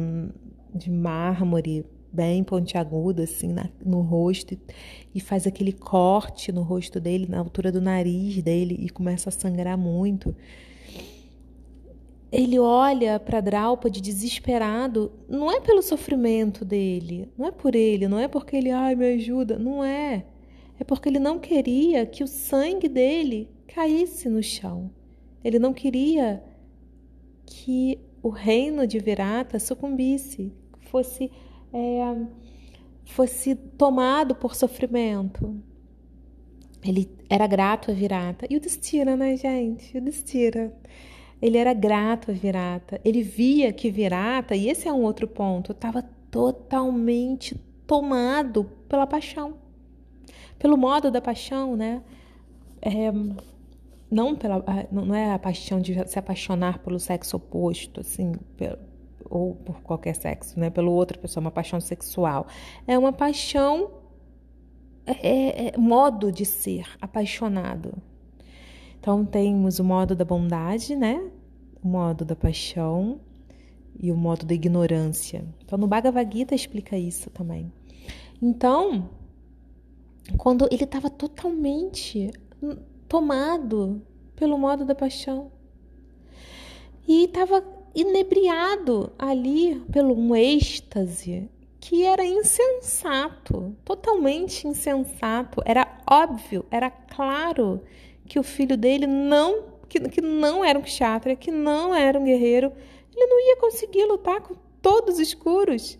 [0.74, 4.57] de mármore bem pontiagudo assim na, no rosto
[5.15, 9.33] e faz aquele corte no rosto dele, na altura do nariz dele e começa a
[9.33, 10.35] sangrar muito
[12.31, 18.19] ele olha para Draupadi desesperado, não é pelo sofrimento dele, não é por ele, não
[18.19, 20.27] é porque ele, ai, me ajuda, não é.
[20.79, 24.91] É porque ele não queria que o sangue dele caísse no chão.
[25.43, 26.43] Ele não queria
[27.47, 31.31] que o reino de Virata sucumbisse, fosse
[31.73, 32.17] é,
[33.05, 35.55] fosse tomado por sofrimento.
[36.83, 38.47] Ele era grato a Virata.
[38.49, 39.97] E o Destira, né, gente?
[39.97, 40.73] O Destira.
[41.41, 43.01] Ele era grato a Virata.
[43.05, 47.57] Ele via que Virata, e esse é um outro ponto, estava totalmente
[47.87, 49.55] tomado pela paixão.
[50.59, 52.03] Pelo modo da paixão, né?
[52.81, 53.12] É,
[54.11, 58.33] não, pela, não é a paixão de se apaixonar pelo sexo oposto, assim,
[59.31, 60.70] ou por qualquer sexo, né?
[60.70, 62.47] Pelo outra pessoa, uma paixão sexual.
[62.87, 63.91] É uma paixão,
[65.05, 67.95] é, é, é modo de ser apaixonado,
[69.07, 71.31] então temos o modo da bondade, né?
[71.81, 73.20] O modo da paixão
[73.97, 75.45] e o modo da ignorância.
[75.64, 77.72] Então no Bhagavad Gita explica isso também.
[78.43, 79.09] Então,
[80.37, 82.33] quando ele estava totalmente
[83.09, 84.03] tomado
[84.35, 85.53] pelo modo da paixão
[87.07, 87.64] e estava
[87.97, 91.49] inebriado ali pelo um êxtase
[91.80, 97.80] que era insensato, totalmente insensato, era óbvio, era claro
[98.26, 102.24] que o filho dele não que, que não era um kshatriya, que não era um
[102.24, 102.72] guerreiro,
[103.14, 105.97] ele não ia conseguir lutar com todos escuros.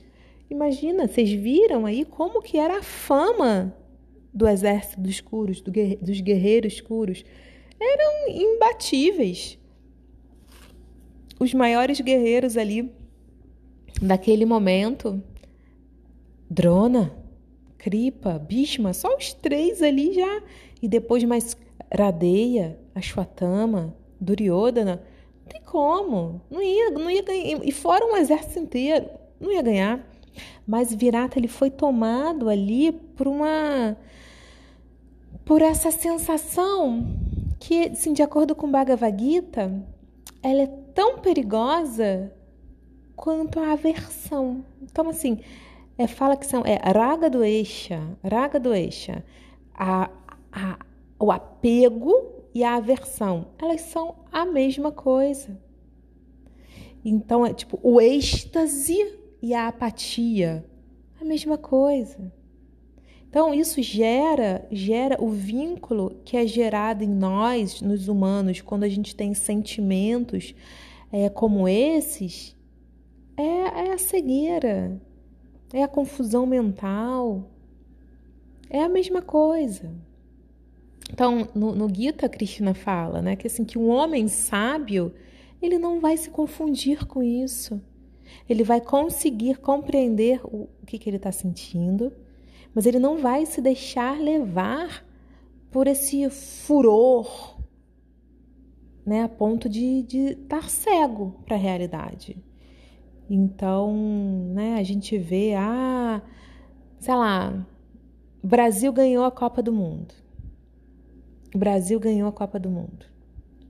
[0.51, 3.74] Imagina, vocês viram aí como que era a fama
[4.34, 7.24] do exército dos escuros, do dos guerreiros escuros.
[7.80, 9.59] Eram imbatíveis.
[11.39, 12.93] Os maiores guerreiros ali
[14.01, 15.22] daquele momento,
[16.49, 17.12] Drona,
[17.76, 20.43] Kripa, Bhishma, só os três ali já,
[20.82, 21.57] e depois mais
[21.93, 25.03] Radeia, Ashwatthama, Duryodhana,
[25.41, 29.09] não tem como, não ia, não ia ganhar, e fora um exército inteiro,
[29.41, 30.07] não ia ganhar.
[30.66, 33.97] Mas Virata ele foi tomado ali por uma
[35.45, 37.07] por essa sensação
[37.61, 39.72] que, assim, de acordo com Bhagavad Gita,
[40.43, 42.32] ela é tão perigosa
[43.14, 44.64] quanto a aversão.
[44.82, 45.40] Então, assim,
[45.99, 49.22] é, fala que são é raga do eixa, raga do eixa,
[49.74, 50.11] a,
[50.51, 50.78] a,
[51.20, 55.61] o apego e a aversão, elas são a mesma coisa.
[57.05, 60.64] Então é tipo o êxtase e a apatia,
[61.20, 62.32] a mesma coisa.
[63.28, 68.88] Então isso gera gera o vínculo que é gerado em nós, nos humanos, quando a
[68.88, 70.55] gente tem sentimentos
[71.17, 72.55] é, como esses,
[73.39, 73.43] é,
[73.89, 75.01] é a cegueira,
[75.73, 77.49] é a confusão mental,
[78.69, 79.91] é a mesma coisa.
[81.11, 85.14] Então, no, no Gita, Krishna fala né, que, assim, que um homem sábio
[85.62, 87.81] ele não vai se confundir com isso.
[88.47, 92.12] Ele vai conseguir compreender o, o que, que ele está sentindo,
[92.75, 95.03] mas ele não vai se deixar levar
[95.71, 97.56] por esse furor,
[99.07, 102.37] né, a ponto de estar tá cego para a realidade.
[103.31, 103.95] Então,
[104.53, 106.21] né, a gente vê, ah,
[106.99, 107.67] sei lá,
[108.43, 110.15] Brasil ganhou a Copa do Mundo.
[111.55, 113.07] O Brasil ganhou a Copa do Mundo.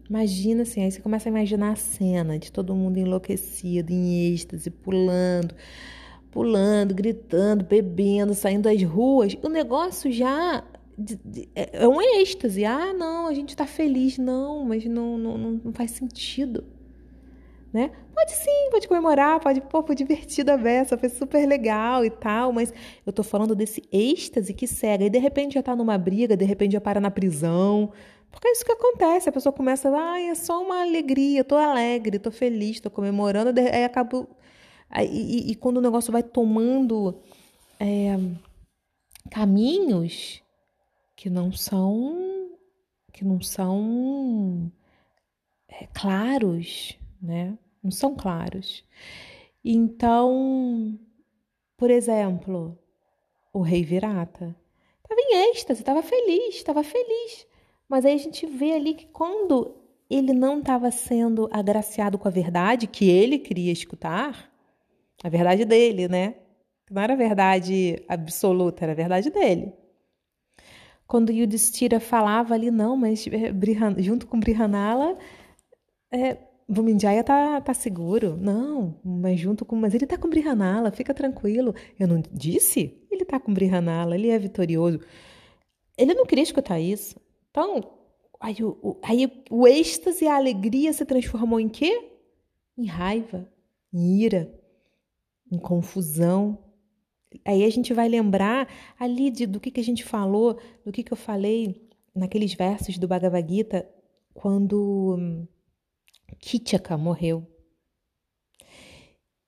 [0.08, 4.70] Imagina assim, aí você começa a imaginar a cena de todo mundo enlouquecido, em êxtase,
[4.70, 5.54] pulando,
[6.30, 9.36] pulando, gritando, bebendo, saindo das ruas.
[9.42, 10.62] O negócio já
[11.54, 12.64] é, é um êxtase.
[12.64, 14.18] Ah, não, a gente está feliz.
[14.18, 16.64] Não, mas não, não, não faz sentido
[17.76, 17.90] né?
[18.14, 22.50] Pode sim, pode comemorar, pode, pô, foi divertida a beça, foi super legal e tal,
[22.50, 22.72] mas
[23.04, 26.44] eu tô falando desse êxtase que cega e de repente já tá numa briga, de
[26.46, 27.92] repente já para na prisão.
[28.30, 32.18] Porque é isso que acontece, a pessoa começa, ah, é só uma alegria, tô alegre,
[32.18, 34.26] tô feliz, tô comemorando, aí acabo.
[34.88, 37.20] Aí, e, e, quando o negócio vai tomando
[37.78, 38.16] é,
[39.30, 40.42] caminhos
[41.16, 42.52] que não são
[43.12, 44.70] que não são
[45.68, 47.58] é, claros, né?
[47.82, 48.84] não são claros.
[49.64, 50.98] Então,
[51.76, 52.78] por exemplo,
[53.52, 54.54] o rei Virata
[55.02, 57.46] estava em êxtase, estava feliz, estava feliz.
[57.88, 59.76] Mas aí a gente vê ali que quando
[60.10, 64.52] ele não estava sendo agraciado com a verdade que ele queria escutar,
[65.24, 66.34] A verdade dele, né?
[66.90, 69.72] Não era verdade absoluta, era verdade dele.
[71.06, 75.16] Quando Yudhishthira falava ali, não, mas é, junto com Brihanala,
[76.10, 76.36] é,
[76.68, 78.36] Bumindjaya tá, tá seguro.
[78.36, 79.76] Não, mas junto com.
[79.76, 81.74] Mas ele tá com Brihanala, fica tranquilo.
[81.98, 83.06] Eu não disse?
[83.10, 85.00] Ele tá com Brihanala, ele é vitorioso.
[85.96, 87.16] Ele não queria escutar isso.
[87.50, 87.80] Então,
[88.40, 92.10] aí o, aí o êxtase, a alegria se transformou em quê?
[92.76, 93.48] Em raiva,
[93.92, 94.52] em ira,
[95.50, 96.58] em confusão.
[97.44, 98.68] Aí a gente vai lembrar
[98.98, 102.98] ali de, do que, que a gente falou, do que, que eu falei naqueles versos
[102.98, 103.88] do Bhagavad Gita,
[104.32, 105.46] quando
[106.38, 107.46] Kitchaka morreu.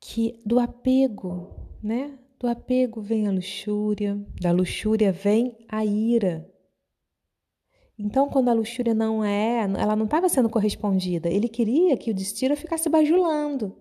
[0.01, 1.49] Que do apego,
[1.83, 2.19] né?
[2.39, 6.49] Do apego vem a luxúria, da luxúria vem a ira.
[7.99, 12.15] Então, quando a luxúria não é, ela não estava sendo correspondida, ele queria que o
[12.15, 13.77] destino ficasse bajulando.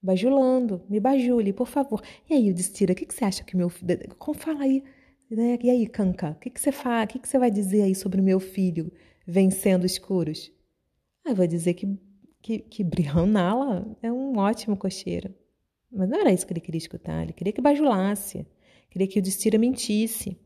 [0.00, 2.02] Bajulando, me bajule, por favor.
[2.28, 3.98] E aí, o destino, o que, que você acha que meu filho.
[4.34, 4.82] Fala aí.
[5.30, 5.58] Né?
[5.62, 7.04] E aí, Kanka, o que, que você fala?
[7.04, 8.90] O que, que você vai dizer aí sobre o meu filho
[9.26, 10.52] vencendo escuros?
[11.24, 11.98] Ah, eu vou dizer que,
[12.40, 15.34] que, que Brihanala é um ótimo cocheiro.
[15.90, 18.46] Mas não era isso que ele queria escutar, ele queria que bajulasse,
[18.90, 20.38] queria que o Destira mentisse.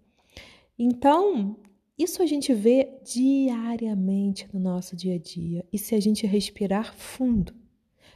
[0.78, 1.56] Então,
[1.98, 5.64] isso a gente vê diariamente no nosso dia a dia.
[5.72, 7.54] E se a gente respirar fundo,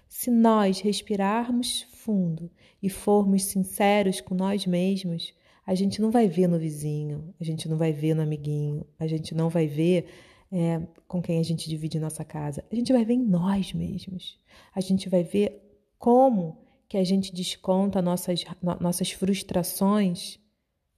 [0.09, 2.51] se nós respirarmos fundo
[2.83, 5.35] e formos sinceros com nós mesmos,
[5.67, 9.07] a gente não vai ver no vizinho, a gente não vai ver no amiguinho, a
[9.07, 10.07] gente não vai ver
[10.51, 12.65] é, com quem a gente divide nossa casa.
[12.71, 14.39] A gente vai ver em nós mesmos.
[14.75, 15.61] A gente vai ver
[15.99, 18.45] como que a gente desconta nossas,
[18.81, 20.39] nossas frustrações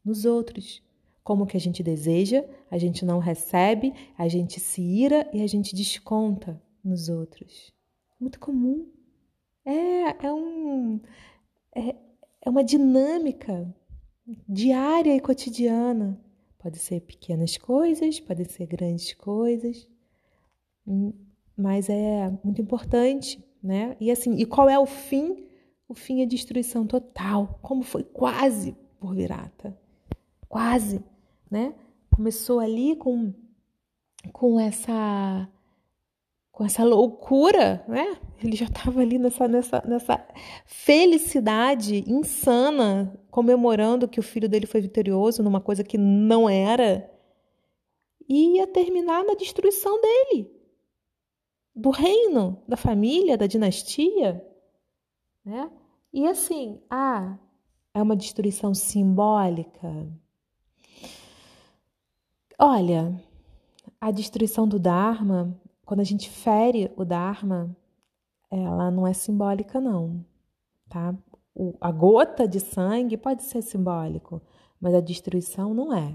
[0.05, 0.83] nos outros.
[1.25, 5.47] Como que a gente deseja, a gente não recebe, a gente se ira e a
[5.47, 7.73] gente desconta nos outros.
[8.21, 8.98] Muito comum.
[9.71, 10.99] É, é, um,
[11.75, 11.95] é,
[12.41, 13.71] é uma dinâmica
[14.49, 16.19] diária e cotidiana.
[16.59, 19.87] Pode ser pequenas coisas, pode ser grandes coisas,
[20.87, 21.13] hum,
[21.57, 23.95] mas é muito importante, né?
[24.01, 25.47] E assim, e qual é o fim
[25.87, 29.77] o fim é destruição total, como foi quase por Virata.
[30.49, 31.03] Quase,
[31.51, 31.75] né?
[32.11, 33.33] Começou ali com
[34.33, 35.49] com essa
[36.59, 38.19] com essa loucura, né?
[38.43, 40.27] Ele já estava ali nessa, nessa, nessa
[40.67, 47.09] felicidade insana, comemorando que o filho dele foi vitorioso numa coisa que não era,
[48.29, 50.51] e ia terminar na destruição dele,
[51.77, 54.45] do reino, da família, da dinastia.
[55.45, 55.71] Né?
[56.13, 57.39] E assim, ah,
[57.95, 60.13] é uma destruição simbólica.
[62.59, 63.15] Olha,
[64.01, 65.57] a destruição do Dharma,
[65.89, 67.75] quando a gente fere o Dharma,
[68.51, 70.23] ela não é simbólica, não.
[70.87, 71.17] Tá?
[71.55, 74.43] O, a gota de sangue pode ser simbólico,
[74.79, 76.15] mas a destruição não é.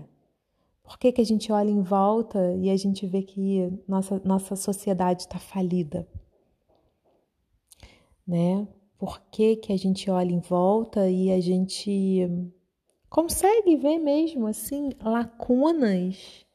[0.84, 4.56] Por que, que a gente olha em volta e a gente vê que nossa, nossa
[4.56, 6.08] sociedade está falida?
[8.28, 8.68] Né?
[9.04, 12.26] por que, que a gente olha em volta e a gente
[13.10, 16.46] consegue ver mesmo assim lacunas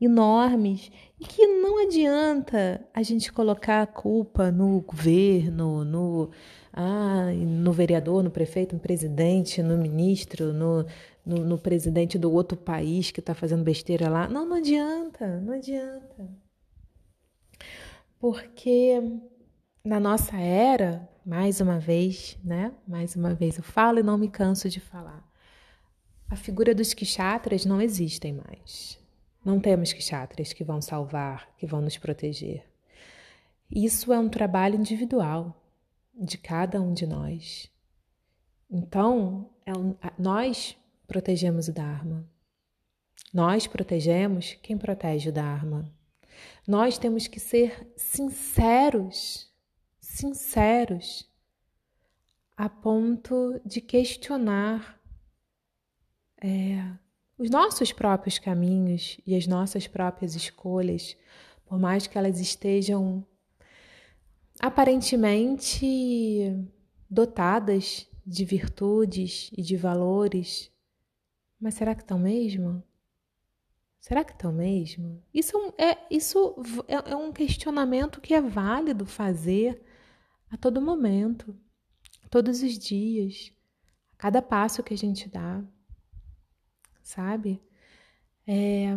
[0.00, 0.90] enormes
[1.20, 6.30] e que não adianta a gente colocar a culpa no governo, no,
[6.72, 10.86] ah, no vereador, no prefeito, no presidente, no ministro, no,
[11.24, 14.26] no, no presidente do outro país que está fazendo besteira lá.
[14.28, 16.28] Não, não adianta, não adianta.
[18.18, 19.02] Porque
[19.84, 22.72] na nossa era, mais uma vez, né?
[22.86, 25.28] Mais uma vez eu falo e não me canso de falar.
[26.28, 28.99] A figura dos kshatras não existem mais.
[29.44, 32.64] Não temos kshatras que vão salvar, que vão nos proteger.
[33.70, 35.56] Isso é um trabalho individual
[36.14, 37.70] de cada um de nós.
[38.70, 40.76] Então, é um, nós
[41.06, 42.28] protegemos o Dharma.
[43.32, 45.90] Nós protegemos quem protege o Dharma.
[46.66, 49.50] Nós temos que ser sinceros
[50.10, 51.30] sinceros,
[52.56, 55.00] a ponto de questionar
[56.42, 56.92] é,
[57.40, 61.16] os nossos próprios caminhos e as nossas próprias escolhas,
[61.64, 63.26] por mais que elas estejam
[64.60, 66.52] aparentemente
[67.08, 70.70] dotadas de virtudes e de valores,
[71.58, 72.82] mas será que estão mesmo?
[74.02, 75.24] Será que estão mesmo?
[75.32, 76.54] Isso é, isso
[76.86, 79.82] é, é um questionamento que é válido fazer
[80.50, 81.58] a todo momento,
[82.28, 83.50] todos os dias,
[84.12, 85.64] a cada passo que a gente dá,
[87.10, 87.60] sabe?
[88.46, 88.88] É,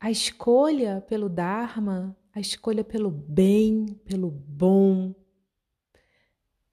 [0.00, 5.14] a escolha pelo Dharma, a escolha pelo bem, pelo bom,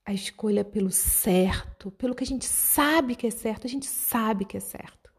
[0.05, 4.45] a escolha pelo certo, pelo que a gente sabe que é certo, a gente sabe
[4.45, 5.11] que é certo.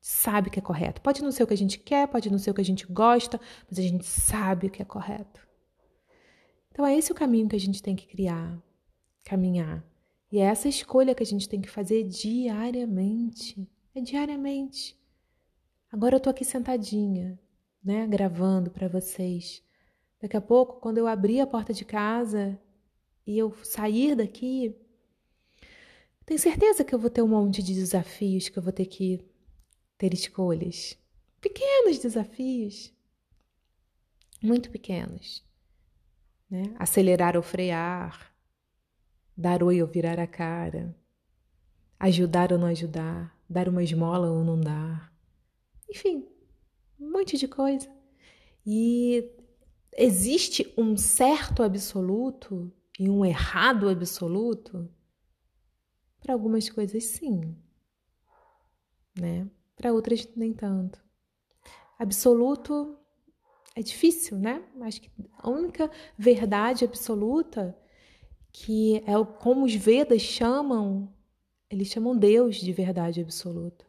[0.00, 1.02] Sabe que é correto.
[1.02, 2.86] Pode não ser o que a gente quer, pode não ser o que a gente
[2.86, 5.46] gosta, mas a gente sabe o que é correto.
[6.70, 8.58] Então é esse o caminho que a gente tem que criar,
[9.24, 9.84] caminhar.
[10.32, 13.68] E é essa escolha que a gente tem que fazer diariamente.
[14.02, 14.98] Diariamente.
[15.92, 17.38] Agora eu tô aqui sentadinha,
[17.82, 19.62] né, gravando para vocês.
[20.20, 22.58] Daqui a pouco, quando eu abrir a porta de casa
[23.26, 24.74] e eu sair daqui,
[26.24, 29.20] tenho certeza que eu vou ter um monte de desafios, que eu vou ter que
[29.98, 30.96] ter escolhas.
[31.40, 32.92] Pequenos desafios,
[34.42, 35.44] muito pequenos.
[36.48, 36.74] Né?
[36.78, 38.32] Acelerar ou frear,
[39.36, 40.94] dar oi ou virar a cara,
[41.98, 45.12] ajudar ou não ajudar, dar uma esmola ou não dar.
[45.88, 46.24] Enfim,
[46.98, 47.90] um monte de coisa.
[48.64, 49.28] E
[49.96, 54.88] existe um certo absoluto e um errado absoluto?
[56.20, 57.56] Para algumas coisas, sim,
[59.18, 59.50] né?
[59.74, 61.02] Para outras, nem tanto.
[61.98, 62.96] Absoluto
[63.74, 64.62] é difícil, né?
[64.82, 67.76] Acho que a única verdade absoluta
[68.52, 71.12] que é como os Vedas chamam,
[71.70, 73.84] eles chamam Deus de verdade absoluta.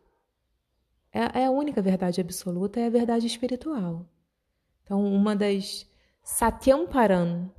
[1.11, 4.05] É, é a única verdade absoluta, é a verdade espiritual.
[4.83, 5.85] Então, uma das
[6.23, 7.49] Satyam Paran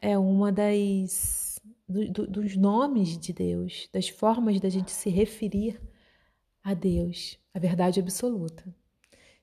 [0.00, 5.80] é uma das do, do, dos nomes de Deus, das formas da gente se referir
[6.62, 8.64] a Deus, a verdade absoluta.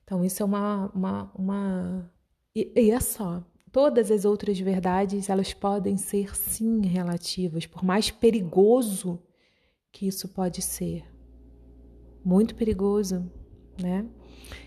[0.02, 0.90] Então, isso é uma.
[0.94, 2.12] uma, uma
[2.56, 3.44] e, e é só.
[3.70, 9.22] Todas as outras verdades, elas podem ser, sim, relativas, por mais perigoso
[9.92, 11.04] que isso pode ser.
[12.24, 13.30] Muito perigoso,
[13.80, 14.04] né?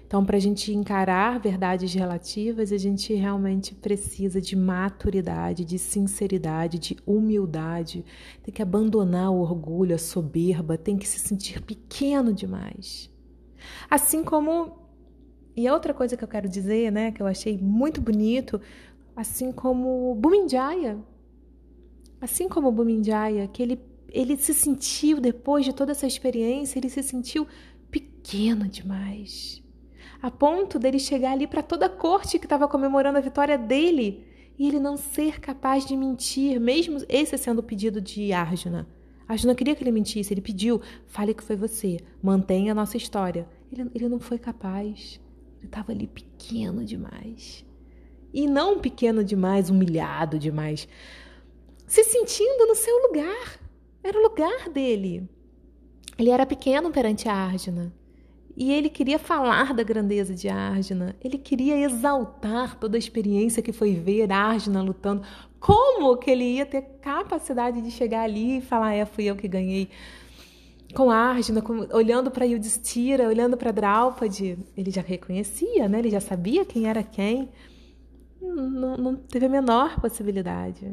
[0.05, 6.77] Então, para a gente encarar verdades relativas, a gente realmente precisa de maturidade, de sinceridade,
[6.77, 8.03] de humildade.
[8.43, 13.09] Tem que abandonar o orgulho, a soberba, tem que se sentir pequeno demais.
[13.89, 14.79] Assim como.
[15.55, 18.59] E outra coisa que eu quero dizer, né, que eu achei muito bonito,
[19.15, 20.99] assim como Bumindjaya.
[22.19, 23.79] Assim como Bumindjaya, que ele,
[24.11, 27.47] ele se sentiu, depois de toda essa experiência, ele se sentiu
[27.89, 29.61] pequeno demais
[30.21, 34.23] a ponto dele chegar ali para toda a corte que estava comemorando a vitória dele
[34.57, 38.87] e ele não ser capaz de mentir, mesmo esse sendo o pedido de Arjuna.
[39.27, 43.47] Arjuna queria que ele mentisse, ele pediu: fale que foi você, mantenha a nossa história.
[43.71, 45.19] Ele, ele não foi capaz,
[45.57, 47.65] ele estava ali pequeno demais.
[48.31, 50.87] E não pequeno demais, humilhado demais,
[51.87, 53.59] se sentindo no seu lugar.
[54.03, 55.29] Era o lugar dele.
[56.17, 57.93] Ele era pequeno perante a Arjuna.
[58.55, 63.71] E ele queria falar da grandeza de Arjuna, ele queria exaltar toda a experiência que
[63.71, 65.23] foi ver Arjuna lutando.
[65.59, 69.47] Como que ele ia ter capacidade de chegar ali e falar: é, fui eu que
[69.47, 69.89] ganhei?
[70.93, 75.99] Com Arjuna, com, olhando para Yudhishthira, olhando para Draupadi, ele já reconhecia, né?
[75.99, 77.49] ele já sabia quem era quem.
[78.41, 80.91] Não, não teve a menor possibilidade.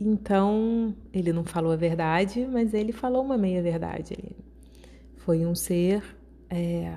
[0.00, 4.16] Então, ele não falou a verdade, mas ele falou uma meia-verdade.
[5.18, 6.02] Foi um ser
[6.48, 6.92] é,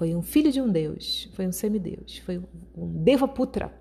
[0.00, 2.42] foi um filho de um deus, foi um semideus, foi
[2.74, 3.72] um Devaputra.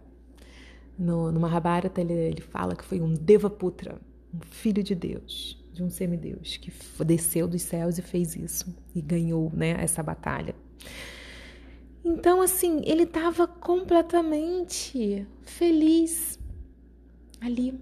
[0.98, 4.00] No, no Mahabharata ele, ele fala que foi um Devaputra,
[4.34, 6.72] um filho de Deus, de um semideus, que
[7.06, 10.54] desceu dos céus e fez isso e ganhou né, essa batalha.
[12.04, 16.39] Então, assim, ele estava completamente feliz
[17.42, 17.80] ali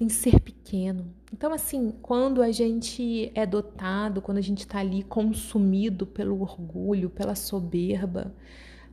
[0.00, 1.12] em ser pequeno.
[1.32, 7.10] Então, assim, quando a gente é dotado, quando a gente está ali consumido pelo orgulho,
[7.10, 8.34] pela soberba,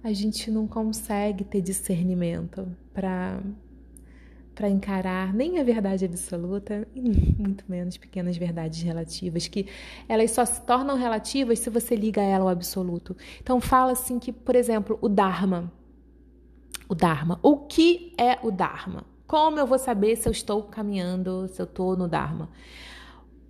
[0.04, 3.42] a gente não consegue ter discernimento para
[4.58, 9.68] para encarar nem a verdade absoluta e muito menos pequenas verdades relativas que
[10.10, 13.16] elas só se tornam relativas se você liga ela ao absoluto.
[13.40, 15.72] Então fala assim que, por exemplo, o dharma.
[16.90, 17.40] O dharma.
[17.44, 19.06] O que é o dharma?
[19.28, 22.50] Como eu vou saber se eu estou caminhando, se eu estou no Dharma?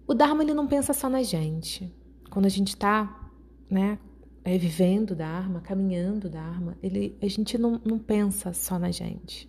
[0.08, 1.94] O Dharma ele não pensa só na gente.
[2.32, 3.30] Quando a gente está,
[3.70, 4.00] né,
[4.44, 8.90] é, vivendo o Dharma, caminhando o Dharma, ele, a gente não, não pensa só na
[8.90, 9.48] gente.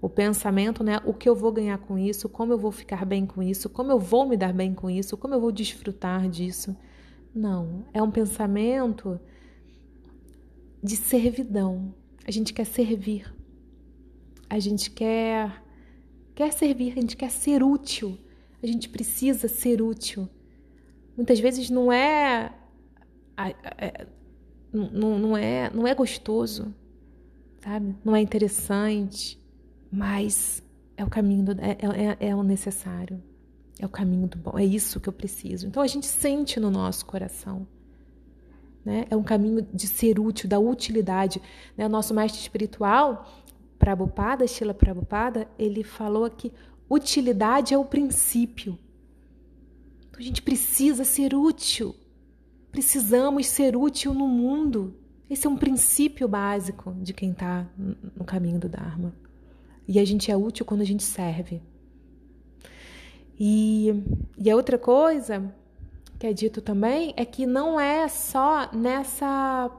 [0.00, 3.26] O pensamento, né, o que eu vou ganhar com isso, como eu vou ficar bem
[3.26, 6.76] com isso, como eu vou me dar bem com isso, como eu vou desfrutar disso.
[7.34, 9.18] Não, é um pensamento
[10.80, 11.92] de servidão.
[12.24, 13.35] A gente quer servir
[14.48, 15.62] a gente quer
[16.34, 18.18] quer servir, a gente quer ser útil.
[18.62, 20.28] A gente precisa ser útil.
[21.16, 22.52] Muitas vezes não é,
[23.36, 24.06] é
[24.72, 26.74] não, não é não é gostoso,
[27.60, 27.94] sabe?
[28.04, 29.40] Não é interessante,
[29.90, 30.62] mas
[30.96, 33.22] é o caminho do, é, é, é o necessário.
[33.78, 34.58] É o caminho do bom.
[34.58, 35.66] É isso que eu preciso.
[35.66, 37.66] Então a gente sente no nosso coração.
[38.84, 39.04] Né?
[39.10, 41.42] É um caminho de ser útil, da utilidade.
[41.76, 41.84] Né?
[41.84, 43.28] O nosso mestre espiritual,
[43.78, 46.52] Prabhupada, Shila Prabhupada, ele falou que
[46.88, 48.78] utilidade é o princípio.
[50.08, 51.94] Então a gente precisa ser útil.
[52.70, 54.94] Precisamos ser útil no mundo.
[55.28, 57.66] Esse é um princípio básico de quem está
[58.16, 59.12] no caminho do Dharma.
[59.86, 61.60] E a gente é útil quando a gente serve.
[63.38, 64.02] E,
[64.38, 65.52] e a outra coisa
[66.18, 69.70] que é dito também é que não é só nessa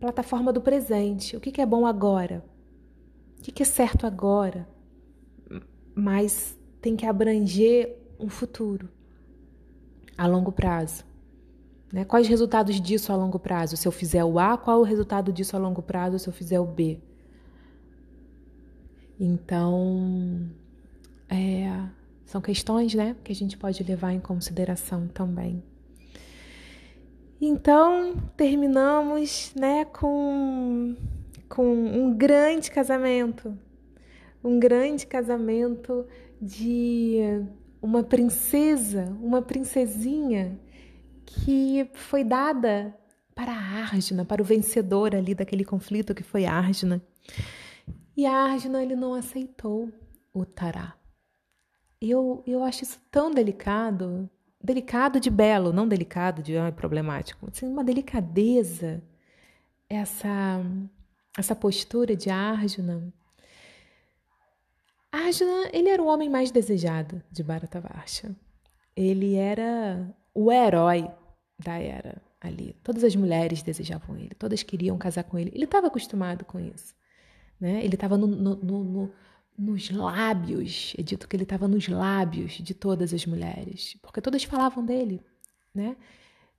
[0.00, 1.36] plataforma do presente.
[1.36, 2.42] O que, que é bom agora?
[3.46, 4.66] O que, é certo agora?
[5.94, 8.88] Mas tem que abranger um futuro
[10.16, 11.04] a longo prazo.
[11.92, 12.06] Né?
[12.06, 13.76] Quais resultados disso a longo prazo?
[13.76, 16.58] Se eu fizer o A, qual o resultado disso a longo prazo se eu fizer
[16.58, 16.98] o B?
[19.20, 20.48] Então,
[21.28, 21.86] é,
[22.24, 25.62] são questões né, que a gente pode levar em consideração também.
[27.38, 30.96] Então, terminamos né, com,
[31.48, 33.56] com um grande casamento.
[34.42, 36.06] Um grande casamento
[36.40, 37.18] de
[37.80, 40.58] uma princesa, uma princesinha
[41.24, 42.94] que foi dada
[43.34, 47.02] para a Arjuna, para o vencedor ali daquele conflito que foi Arjuna.
[48.16, 49.90] E a Arjuna ele não aceitou
[50.32, 50.94] o Tará.
[52.00, 54.28] Eu, eu acho isso tão delicado,
[54.62, 59.02] delicado de belo, não delicado de ah, problemático, assim, uma delicadeza
[59.88, 60.62] essa
[61.36, 63.12] essa postura de Arjuna.
[65.10, 68.34] Arjuna, ele era o homem mais desejado de Bharatavarsha.
[68.96, 71.08] Ele era o herói
[71.58, 72.76] da era ali.
[72.82, 75.50] Todas as mulheres desejavam ele, todas queriam casar com ele.
[75.54, 76.94] Ele estava acostumado com isso.
[77.60, 77.84] Né?
[77.84, 79.12] Ele estava no, no, no,
[79.56, 84.44] nos lábios, é dito que ele estava nos lábios de todas as mulheres, porque todas
[84.44, 85.22] falavam dele,
[85.74, 85.96] né?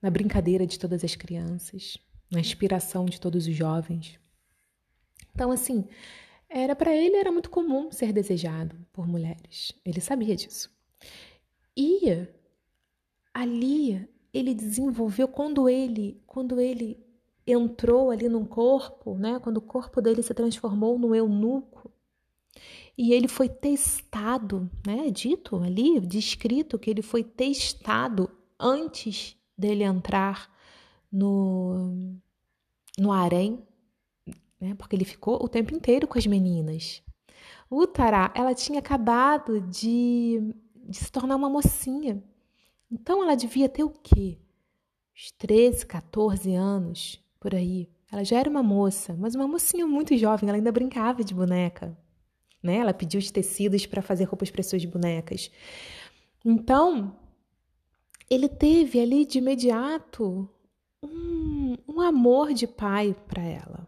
[0.01, 1.97] na brincadeira de todas as crianças,
[2.31, 4.19] na inspiração de todos os jovens.
[5.35, 5.85] Então, assim,
[6.49, 9.73] era para ele era muito comum ser desejado por mulheres.
[9.83, 10.73] Ele sabia disso.
[11.75, 12.25] E
[13.33, 17.05] ali ele desenvolveu quando ele, quando ele
[17.45, 19.39] entrou ali num corpo, né?
[19.39, 21.91] Quando o corpo dele se transformou no eunuco
[22.97, 25.11] e ele foi testado, né?
[25.11, 30.49] Dito ali, descrito que ele foi testado antes dele entrar
[31.11, 32.15] no
[32.97, 33.61] no harém,
[34.59, 34.73] né?
[34.75, 37.01] Porque ele ficou o tempo inteiro com as meninas.
[37.69, 40.53] Uttara, ela tinha acabado de,
[40.87, 42.23] de se tornar uma mocinha.
[42.91, 44.37] Então ela devia ter o quê?
[45.15, 47.89] Uns 13, 14 anos por aí.
[48.11, 51.97] Ela já era uma moça, mas uma mocinha muito jovem, ela ainda brincava de boneca.
[52.61, 52.77] Né?
[52.77, 55.51] Ela pediu os tecidos para fazer roupas para suas bonecas.
[56.43, 57.15] Então,
[58.29, 60.49] ele teve ali de imediato
[61.03, 63.87] um, um amor de pai para ela.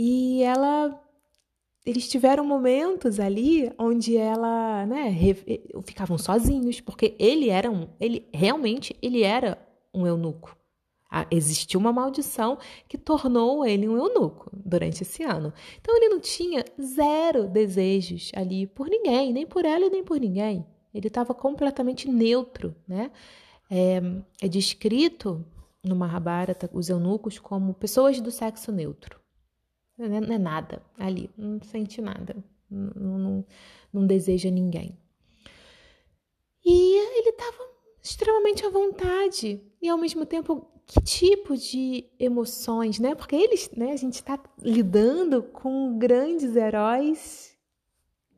[0.00, 1.02] E ela
[1.84, 5.16] eles tiveram momentos ali onde ela, né,
[5.84, 9.58] ficavam sozinhos, porque ele era um, ele realmente ele era
[9.92, 10.56] um eunuco.
[11.10, 15.52] Ah, existiu uma maldição que tornou ele um eunuco durante esse ano.
[15.80, 20.66] Então ele não tinha zero desejos ali por ninguém, nem por ela nem por ninguém.
[20.92, 23.10] Ele estava completamente neutro, né?
[23.70, 24.00] É,
[24.42, 25.44] é descrito
[25.82, 29.17] no Mahabharata os eunucos como pessoas do sexo neutro.
[29.98, 32.36] Não é, não é nada ali, não sente nada,
[32.70, 33.46] não, não,
[33.92, 34.96] não deseja ninguém.
[36.64, 37.68] E ele estava
[38.02, 43.14] extremamente à vontade e ao mesmo tempo que tipo de emoções, né?
[43.14, 47.56] Porque eles, né, a gente está lidando com grandes heróis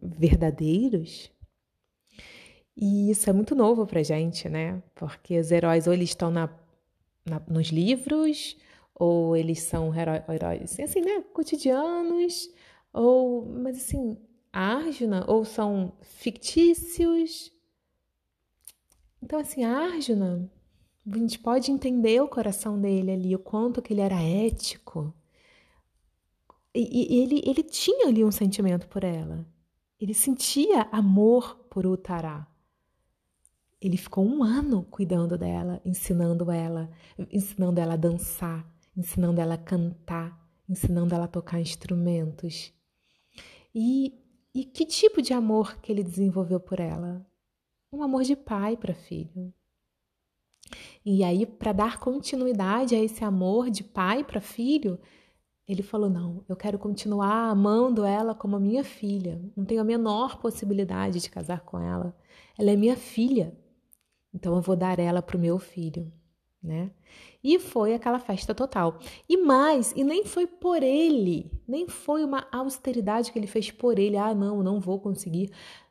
[0.03, 1.31] verdadeiros.
[2.77, 4.83] E isso é muito novo pra gente, né?
[4.95, 6.49] Porque os heróis ou eles estão na,
[7.25, 8.57] na nos livros,
[9.01, 12.53] ou eles são heróis, assim, né, cotidianos,
[12.93, 14.19] ou, mas assim,
[14.53, 17.51] Arjuna, ou são fictícios.
[19.23, 20.51] Então, assim, Arjuna
[21.11, 25.15] a gente pode entender o coração dele ali, o quanto que ele era ético.
[26.75, 29.47] E, e ele, ele tinha ali um sentimento por ela.
[29.99, 32.47] Ele sentia amor por Utará.
[33.81, 36.91] Ele ficou um ano cuidando dela, ensinando ela,
[37.33, 38.71] ensinando ela a dançar,
[39.01, 42.73] ensinando ela a cantar, ensinando ela a tocar instrumentos.
[43.75, 44.15] E,
[44.55, 47.27] e que tipo de amor que ele desenvolveu por ela?
[47.93, 49.53] Um amor de pai para filho.
[51.05, 55.01] E aí, para dar continuidade a esse amor de pai para filho,
[55.67, 59.41] ele falou: Não, eu quero continuar amando ela como a minha filha.
[59.57, 62.15] Não tenho a menor possibilidade de casar com ela.
[62.59, 63.57] Ela é minha filha.
[64.33, 66.13] Então eu vou dar ela para o meu filho,
[66.63, 66.91] né?
[67.43, 68.99] E foi aquela festa total.
[69.29, 73.99] E mais, e nem foi por ele, nem foi uma austeridade que ele fez por
[73.99, 74.17] ele.
[74.17, 75.51] Ah, não, não vou conseguir.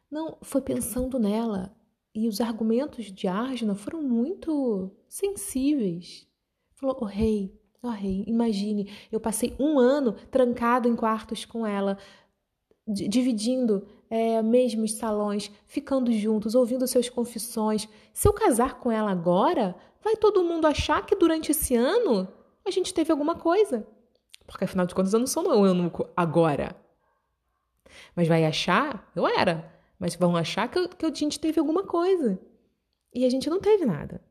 [0.09, 1.75] Não, foi pensando nela.
[2.13, 6.27] E os argumentos de Arjuna foram muito sensíveis.
[6.75, 11.65] Falou: "O oh, rei, Oh, rei, imagine, eu passei um ano trancado em quartos com
[11.65, 11.97] ela,
[12.85, 17.87] dividindo é, mesmos salões, ficando juntos, ouvindo seus confissões.
[18.13, 22.27] Se eu casar com ela agora, vai todo mundo achar que durante esse ano
[22.65, 23.87] a gente teve alguma coisa.
[24.45, 26.75] Porque afinal de contas eu não sou um eunuco agora.
[28.15, 31.83] Mas vai achar, eu era, mas vão achar que, eu, que a gente teve alguma
[31.83, 32.39] coisa.
[33.13, 34.21] E a gente não teve nada.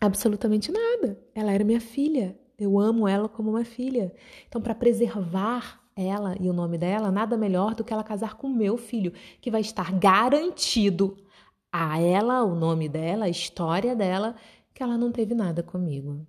[0.00, 1.18] Absolutamente nada.
[1.34, 2.38] Ela era minha filha.
[2.58, 4.14] Eu amo ela como uma filha.
[4.48, 8.48] Então, para preservar ela e o nome dela, nada melhor do que ela casar com
[8.48, 11.16] meu filho, que vai estar garantido
[11.76, 14.36] a ela, o nome dela, a história dela,
[14.72, 16.24] que ela não teve nada comigo.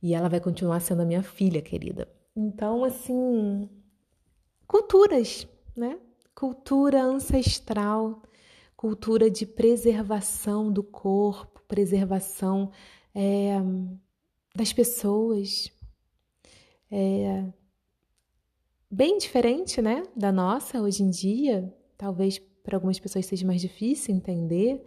[0.00, 2.06] E ela vai continuar sendo a minha filha, querida.
[2.36, 3.68] Então, assim,
[4.66, 5.98] culturas, né?
[6.34, 8.22] Cultura ancestral,
[8.76, 12.70] cultura de preservação do corpo preservação
[13.14, 13.54] é,
[14.54, 15.72] das pessoas.
[16.90, 17.44] É,
[18.88, 21.74] bem diferente, né, da nossa hoje em dia.
[21.98, 24.84] Talvez para algumas pessoas seja mais difícil entender,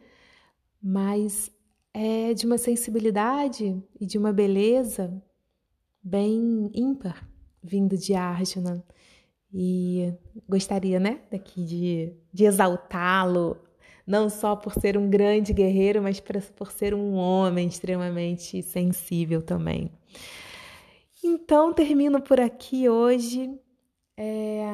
[0.84, 1.50] mas
[1.94, 5.24] é de uma sensibilidade e de uma beleza
[6.04, 7.26] bem ímpar
[7.64, 8.84] vindo de Arjuna.
[9.54, 10.14] E
[10.50, 13.58] gostaria, né, daqui de, de exaltá-lo
[14.06, 16.22] não só por ser um grande guerreiro, mas
[16.56, 19.92] por ser um homem extremamente sensível também.
[21.22, 23.52] Então, termino por aqui hoje.
[24.18, 24.66] É...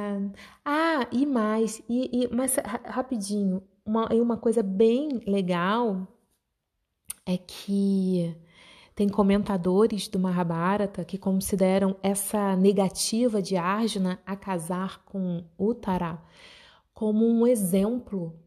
[0.63, 2.55] Ah, e mais, e, e, mas
[2.85, 6.07] rapidinho, uma, uma coisa bem legal
[7.25, 8.35] é que
[8.95, 16.21] tem comentadores do Mahabharata que consideram essa negativa de Arjuna a casar com Uttara
[16.93, 18.39] como um exemplo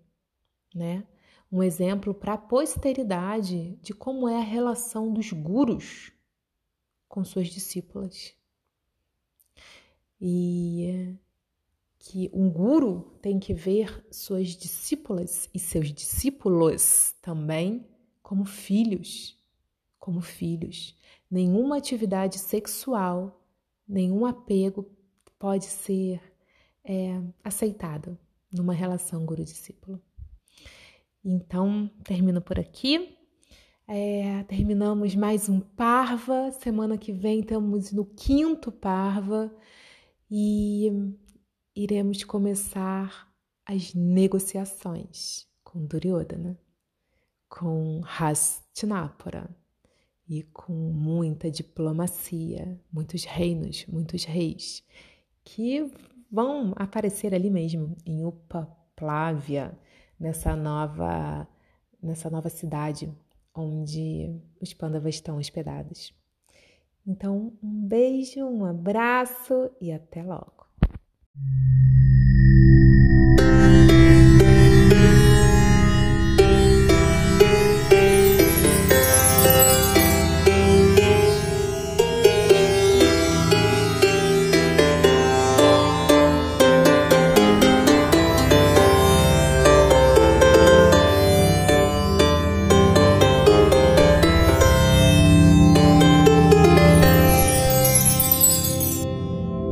[0.76, 1.04] né?
[1.50, 6.12] Um exemplo para a posteridade de como é a relação dos gurus
[7.08, 8.34] com suas discípulas.
[10.20, 11.16] E
[11.98, 17.84] que um guru tem que ver suas discípulas e seus discípulos também
[18.22, 19.36] como filhos,
[19.98, 20.96] como filhos.
[21.28, 23.44] Nenhuma atividade sexual,
[23.88, 24.88] nenhum apego
[25.38, 26.20] pode ser
[26.84, 28.16] é, aceitado
[28.52, 30.00] numa relação guru-discípulo.
[31.24, 33.16] Então, termino por aqui.
[33.88, 36.52] É, terminamos mais um Parva.
[36.52, 39.52] Semana que vem estamos no quinto Parva
[40.30, 40.90] e
[41.74, 43.32] iremos começar
[43.64, 46.58] as negociações com Duryodhana,
[47.48, 49.48] com Hastinapura
[50.28, 54.82] e com muita diplomacia, muitos reinos, muitos reis
[55.44, 55.90] que
[56.30, 59.78] vão aparecer ali mesmo em Upaplávia
[60.18, 61.46] nessa nova,
[62.02, 63.12] nessa nova cidade
[63.54, 66.12] onde os Pandavas estão hospedados.
[67.06, 70.66] Então, um beijo, um abraço e até logo.